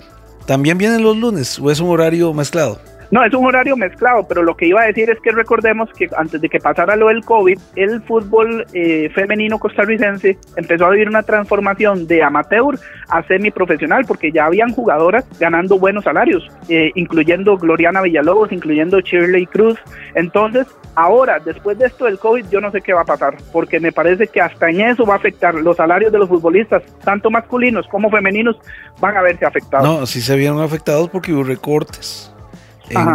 también 0.47 0.79
vienen 0.79 1.03
los 1.03 1.15
lunes 1.17 1.59
o 1.59 1.71
es 1.71 1.81
un 1.81 1.91
horario 1.91 2.33
mezclado. 2.33 2.81
No, 3.11 3.25
es 3.25 3.33
un 3.33 3.47
horario 3.47 3.77
mezclado, 3.77 4.27
pero 4.29 4.43
lo 4.43 4.57
que 4.57 4.67
iba 4.67 4.83
a 4.83 4.87
decir 4.87 5.09
es 5.09 5.19
que 5.21 5.31
recordemos 5.31 5.89
que 5.97 6.09
antes 6.17 6.41
de 6.41 6.49
que 6.49 6.59
pasara 6.59 6.95
lo 6.95 7.09
del 7.09 7.25
COVID, 7.25 7.59
el 7.77 8.03
fútbol 8.03 8.67
eh, 8.75 9.11
femenino 9.15 9.59
costarricense 9.59 10.37
empezó 10.57 10.87
a 10.87 10.91
vivir 10.91 11.09
una 11.09 11.23
transformación 11.23 12.07
de 12.07 12.23
amateur 12.23 12.79
a 13.09 13.23
semiprofesional, 13.23 14.05
porque 14.05 14.31
ya 14.31 14.47
habían 14.47 14.73
jugadoras 14.73 15.25
ganando 15.41 15.79
buenos 15.79 16.05
salarios, 16.05 16.47
eh, 16.69 16.93
incluyendo 16.95 17.57
Gloriana 17.57 18.03
Villalobos, 18.03 18.53
incluyendo 18.53 19.01
Shirley 19.01 19.47
Cruz. 19.47 19.79
Entonces, 20.15 20.67
ahora, 20.95 21.39
después 21.39 21.79
de 21.79 21.87
esto 21.87 22.05
del 22.05 22.19
COVID, 22.19 22.45
yo 22.51 22.61
no 22.61 22.71
sé 22.71 22.83
qué 22.83 22.93
va 22.93 23.03
a 23.03 23.07
pasar, 23.07 23.37
porque 23.53 23.81
me 23.81 23.93
parece 23.93 24.27
que 24.27 24.43
hasta 24.43 24.69
en 24.69 24.83
eso 24.83 25.07
va 25.07 25.15
a 25.15 25.17
afectar 25.17 25.55
los 25.55 25.77
salarios 25.77 26.13
de 26.13 26.19
los 26.19 26.29
futbolistas, 26.29 26.83
tanto 27.05 27.31
masculinos 27.31 27.87
como 27.89 28.11
femeninos, 28.11 28.57
van 29.01 29.17
a 29.17 29.23
verse 29.23 29.47
afectados. 29.47 29.89
No, 29.89 30.05
sí 30.05 30.21
se 30.21 30.37
vieron 30.37 30.61
afectados 30.61 31.09
porque 31.09 31.33
hubo 31.33 31.45
recortes. 31.45 32.35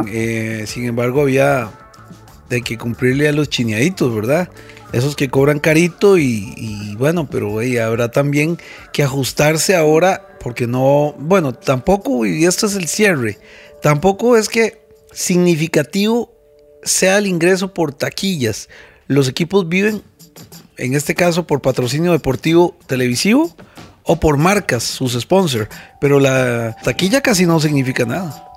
Eh, 0.07 0.65
sin 0.67 0.85
embargo, 0.85 1.21
había 1.21 1.71
de 2.49 2.61
que 2.61 2.77
cumplirle 2.77 3.27
a 3.27 3.31
los 3.31 3.49
chineaditos, 3.49 4.13
¿verdad? 4.13 4.49
Esos 4.91 5.15
que 5.15 5.29
cobran 5.29 5.59
carito 5.59 6.17
y, 6.17 6.53
y 6.55 6.95
bueno, 6.95 7.27
pero 7.29 7.61
hey, 7.61 7.77
habrá 7.77 8.11
también 8.11 8.59
que 8.91 9.01
ajustarse 9.03 9.75
ahora 9.75 10.27
porque 10.39 10.67
no, 10.67 11.15
bueno, 11.17 11.53
tampoco, 11.53 12.25
y 12.25 12.45
esto 12.45 12.67
es 12.67 12.75
el 12.75 12.87
cierre, 12.87 13.39
tampoco 13.81 14.35
es 14.35 14.49
que 14.49 14.85
significativo 15.13 16.33
sea 16.83 17.17
el 17.17 17.27
ingreso 17.27 17.73
por 17.73 17.93
taquillas. 17.93 18.67
Los 19.07 19.29
equipos 19.29 19.69
viven, 19.69 20.03
en 20.77 20.95
este 20.95 21.15
caso, 21.15 21.47
por 21.47 21.61
patrocinio 21.61 22.11
deportivo 22.11 22.75
televisivo 22.87 23.55
o 24.03 24.19
por 24.19 24.37
marcas, 24.37 24.83
sus 24.83 25.13
sponsors, 25.13 25.69
pero 26.01 26.19
la 26.19 26.75
taquilla 26.83 27.21
casi 27.21 27.45
no 27.45 27.59
significa 27.59 28.05
nada. 28.05 28.52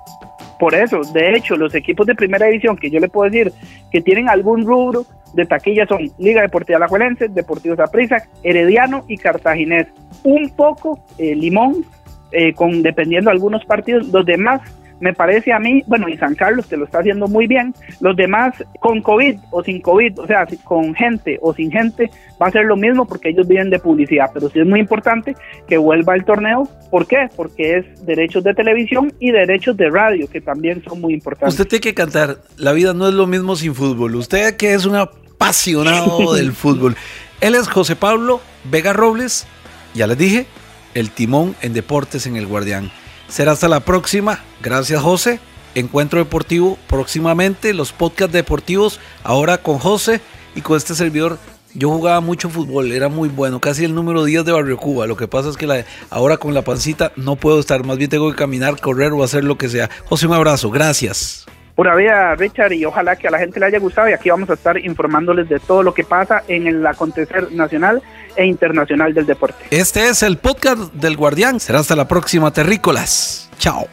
Por 0.59 0.73
eso, 0.75 1.01
de 1.13 1.35
hecho, 1.35 1.55
los 1.55 1.75
equipos 1.75 2.07
de 2.07 2.15
primera 2.15 2.47
división 2.47 2.77
que 2.77 2.89
yo 2.89 2.99
le 2.99 3.09
puedo 3.09 3.29
decir 3.29 3.51
que 3.91 4.01
tienen 4.01 4.29
algún 4.29 4.65
rubro 4.65 5.05
de 5.33 5.45
taquilla 5.45 5.85
son 5.85 6.11
Liga 6.17 6.41
Deportiva 6.41 6.77
Alajuelense, 6.77 7.27
Deportivo 7.27 7.75
Saprissa, 7.75 8.23
Herediano 8.43 9.05
y 9.07 9.17
Cartaginés. 9.17 9.87
Un 10.23 10.49
poco 10.49 10.99
eh, 11.17 11.35
Limón, 11.35 11.85
eh, 12.31 12.53
con 12.53 12.81
dependiendo 12.81 13.29
de 13.29 13.35
algunos 13.35 13.63
partidos, 13.65 14.07
los 14.07 14.25
demás 14.25 14.61
me 14.99 15.13
parece 15.13 15.53
a 15.53 15.59
mí, 15.59 15.83
bueno, 15.87 16.07
y 16.09 16.17
San 16.17 16.35
Carlos 16.35 16.65
que 16.67 16.77
lo 16.77 16.85
está 16.85 16.99
haciendo 16.99 17.27
muy 17.27 17.47
bien, 17.47 17.73
los 17.99 18.15
demás 18.15 18.53
con 18.79 19.01
COVID 19.01 19.37
o 19.51 19.63
sin 19.63 19.81
COVID, 19.81 20.19
o 20.19 20.27
sea, 20.27 20.47
con 20.63 20.93
gente 20.95 21.37
o 21.41 21.53
sin 21.53 21.71
gente, 21.71 22.09
va 22.41 22.47
a 22.47 22.51
ser 22.51 22.65
lo 22.65 22.75
mismo 22.75 23.05
porque 23.05 23.29
ellos 23.29 23.47
viven 23.47 23.69
de 23.69 23.79
publicidad, 23.79 24.31
pero 24.33 24.49
sí 24.49 24.59
es 24.59 24.65
muy 24.65 24.79
importante 24.79 25.35
que 25.67 25.77
vuelva 25.77 26.15
el 26.15 26.25
torneo, 26.25 26.67
¿por 26.89 27.07
qué? 27.07 27.29
Porque 27.35 27.77
es 27.77 28.05
derechos 28.05 28.43
de 28.43 28.53
televisión 28.53 29.13
y 29.19 29.31
derechos 29.31 29.77
de 29.77 29.89
radio, 29.89 30.27
que 30.27 30.41
también 30.41 30.83
son 30.83 31.01
muy 31.01 31.13
importantes. 31.13 31.53
Usted 31.53 31.67
tiene 31.67 31.81
que 31.81 31.93
cantar, 31.93 32.37
la 32.57 32.73
vida 32.73 32.93
no 32.93 33.07
es 33.07 33.13
lo 33.13 33.27
mismo 33.27 33.55
sin 33.55 33.75
fútbol. 33.75 34.15
Usted 34.15 34.57
que 34.57 34.73
es 34.73 34.85
un 34.85 34.95
apasionado 34.95 36.33
del 36.35 36.51
fútbol. 36.51 36.95
Él 37.41 37.55
es 37.55 37.67
José 37.67 37.95
Pablo 37.95 38.41
Vega 38.69 38.93
Robles, 38.93 39.47
ya 39.93 40.07
les 40.07 40.17
dije, 40.17 40.45
el 40.93 41.11
timón 41.11 41.55
en 41.61 41.73
deportes 41.73 42.25
en 42.25 42.35
el 42.35 42.47
Guardián. 42.47 42.91
Será 43.27 43.51
hasta 43.51 43.67
la 43.67 43.81
próxima. 43.81 44.39
Gracias 44.61 45.01
José. 45.01 45.39
Encuentro 45.75 46.19
deportivo 46.19 46.77
próximamente, 46.87 47.73
los 47.73 47.91
podcasts 47.91 48.33
deportivos, 48.33 48.99
ahora 49.23 49.59
con 49.59 49.77
José 49.77 50.21
y 50.55 50.61
con 50.61 50.75
este 50.75 50.95
servidor. 50.95 51.37
Yo 51.73 51.89
jugaba 51.89 52.19
mucho 52.21 52.49
fútbol, 52.49 52.91
era 52.91 53.09
muy 53.09 53.29
bueno, 53.29 53.59
casi 53.59 53.83
el 53.83 53.93
número 53.93 54.23
10 54.23 54.45
de 54.45 54.51
Barrio 54.51 54.77
Cuba. 54.77 55.05
Lo 55.05 55.15
que 55.17 55.27
pasa 55.27 55.49
es 55.49 55.57
que 55.57 55.85
ahora 56.09 56.37
con 56.37 56.55
la 56.55 56.63
pancita 56.63 57.11
no 57.15 57.35
puedo 57.35 57.59
estar, 57.59 57.85
más 57.85 57.97
bien 57.97 58.09
tengo 58.09 58.31
que 58.31 58.37
caminar, 58.37 58.79
correr 58.81 59.11
o 59.13 59.23
hacer 59.23 59.43
lo 59.43 59.57
que 59.57 59.69
sea. 59.69 59.89
José, 60.05 60.25
un 60.25 60.33
abrazo, 60.33 60.71
gracias. 60.71 61.46
Pura 61.77 61.95
vida, 61.95 62.33
Richard, 62.33 62.73
y 62.73 62.85
ojalá 62.85 63.15
que 63.17 63.27
a 63.27 63.29
la 63.29 63.37
gente 63.37 63.59
le 63.59 63.67
haya 63.67 63.77
gustado 63.77 64.09
y 64.09 64.13
aquí 64.13 64.31
vamos 64.31 64.49
a 64.49 64.53
estar 64.53 64.83
informándoles 64.83 65.47
de 65.47 65.59
todo 65.59 65.83
lo 65.83 65.93
que 65.93 66.03
pasa 66.03 66.41
en 66.47 66.65
el 66.65 66.83
acontecer 66.87 67.51
nacional 67.51 68.01
e 68.35 68.47
internacional 68.47 69.13
del 69.13 69.27
deporte. 69.27 69.63
Este 69.69 70.09
es 70.09 70.23
el 70.23 70.39
podcast 70.39 70.91
del 70.95 71.15
Guardián. 71.15 71.59
Será 71.59 71.77
hasta 71.77 71.95
la 71.95 72.07
próxima, 72.07 72.51
terrícolas. 72.51 73.51
Chao. 73.59 73.87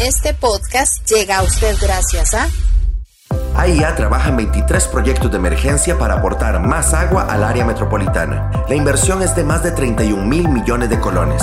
Este 0.00 0.32
podcast 0.32 1.06
llega 1.10 1.36
a 1.36 1.42
usted 1.42 1.76
gracias 1.78 2.32
a 2.32 2.48
AIA 3.54 3.94
trabaja 3.96 4.30
en 4.30 4.38
23 4.38 4.88
proyectos 4.88 5.30
de 5.30 5.36
emergencia 5.36 5.98
para 5.98 6.14
aportar 6.14 6.58
más 6.66 6.94
agua 6.94 7.26
al 7.28 7.44
área 7.44 7.66
metropolitana. 7.66 8.50
La 8.66 8.74
inversión 8.74 9.20
es 9.20 9.36
de 9.36 9.44
más 9.44 9.62
de 9.62 9.72
31 9.72 10.24
mil 10.24 10.48
millones 10.48 10.88
de 10.88 10.98
colones. 10.98 11.42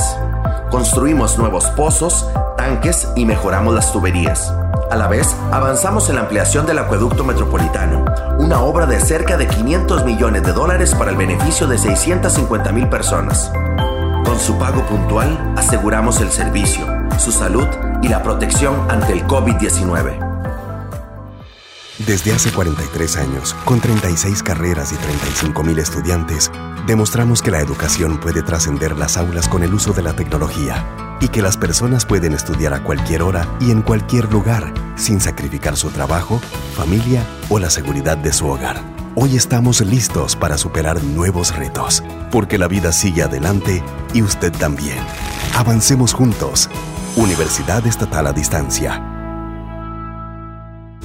Construimos 0.72 1.38
nuevos 1.38 1.66
pozos, 1.72 2.28
tanques 2.58 3.08
y 3.16 3.26
mejoramos 3.26 3.76
las 3.76 3.94
tuberías. 3.94 4.52
A 4.90 4.96
la 4.96 5.08
vez, 5.08 5.36
avanzamos 5.52 6.10
en 6.10 6.16
la 6.16 6.22
ampliación 6.22 6.66
del 6.66 6.80
acueducto 6.80 7.24
metropolitano, 7.24 8.06
una 8.40 8.62
obra 8.62 8.88
de 8.88 9.00
cerca 9.00 9.38
de 9.38 9.48
500 9.48 10.04
millones 10.04 10.42
de 10.42 10.54
dólares 10.54 10.96
para 10.96 11.12
el 11.12 11.18
beneficio 11.18 11.68
de 11.68 11.78
650 11.78 12.72
mil 12.72 12.90
personas. 12.90 13.52
Con 14.26 14.40
su 14.40 14.58
pago 14.58 14.84
puntual, 14.88 15.54
aseguramos 15.56 16.22
el 16.22 16.32
servicio, 16.32 16.88
su 17.20 17.32
salud 17.32 17.68
y 18.02 18.08
la 18.08 18.22
protección 18.24 18.90
ante 18.90 19.14
el 19.14 19.24
COVID-19. 19.26 20.28
Desde 22.06 22.32
hace 22.32 22.52
43 22.52 23.18
años, 23.18 23.56
con 23.66 23.80
36 23.80 24.44
carreras 24.44 24.92
y 24.92 24.96
35 24.96 25.64
mil 25.64 25.80
estudiantes, 25.80 26.52
demostramos 26.86 27.42
que 27.42 27.50
la 27.50 27.60
educación 27.60 28.20
puede 28.20 28.44
trascender 28.44 28.96
las 28.96 29.18
aulas 29.18 29.48
con 29.50 29.64
el 29.64 29.74
uso 29.74 29.94
de 29.94 30.04
la 30.04 30.14
tecnología 30.14 30.86
y 31.20 31.30
que 31.30 31.42
las 31.42 31.58
personas 31.58 32.06
pueden 32.06 32.34
estudiar 32.34 32.74
a 32.76 32.84
cualquier 32.84 33.24
hora 33.24 33.48
y 33.60 33.72
en 33.72 33.82
cualquier 33.82 34.32
lugar 34.32 34.72
sin 34.96 35.20
sacrificar 35.20 35.76
su 35.76 35.90
trabajo, 35.90 36.40
familia 36.76 37.24
o 37.50 37.58
la 37.58 37.72
seguridad 37.72 38.18
de 38.18 38.32
su 38.32 38.48
hogar. 38.48 38.80
Hoy 39.16 39.36
estamos 39.36 39.82
listos 39.82 40.36
para 40.36 40.60
superar 40.60 41.04
nuevos 41.04 41.56
retos, 41.56 42.04
porque 42.32 42.60
la 42.60 42.68
vida 42.68 42.92
sigue 42.92 43.24
adelante 43.24 43.84
y 44.14 44.22
usted 44.22 44.52
también. 44.52 45.00
Avancemos 45.56 46.14
juntos. 46.14 46.70
Universidad 47.18 47.86
Estatal 47.88 48.28
a 48.28 48.32
Distancia. 48.32 49.02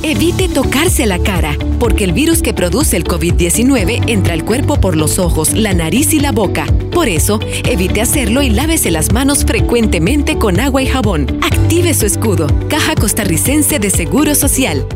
Evite 0.02 0.48
tocarse 0.48 1.06
la 1.06 1.18
cara, 1.18 1.56
porque 1.78 2.04
el 2.04 2.12
virus 2.12 2.42
que 2.42 2.52
produce 2.52 2.98
el 2.98 3.04
COVID-19 3.04 4.10
entra 4.10 4.34
al 4.34 4.44
cuerpo 4.44 4.78
por 4.78 4.94
los 4.94 5.18
ojos, 5.18 5.54
la 5.54 5.72
nariz 5.72 6.12
y 6.12 6.20
la 6.20 6.32
boca. 6.32 6.66
Por 6.92 7.08
eso, 7.08 7.40
evite 7.66 8.02
hacerlo 8.02 8.42
y 8.42 8.50
lávese 8.50 8.90
las 8.90 9.10
manos 9.12 9.46
frecuentemente 9.46 10.36
con 10.36 10.60
agua 10.60 10.82
y 10.82 10.86
jabón. 10.86 11.40
Active 11.42 11.94
su 11.94 12.04
escudo. 12.04 12.46
Caja 12.68 12.94
Costarricense 12.94 13.78
de 13.78 13.88
Seguro 13.88 14.34
Social. 14.34 14.86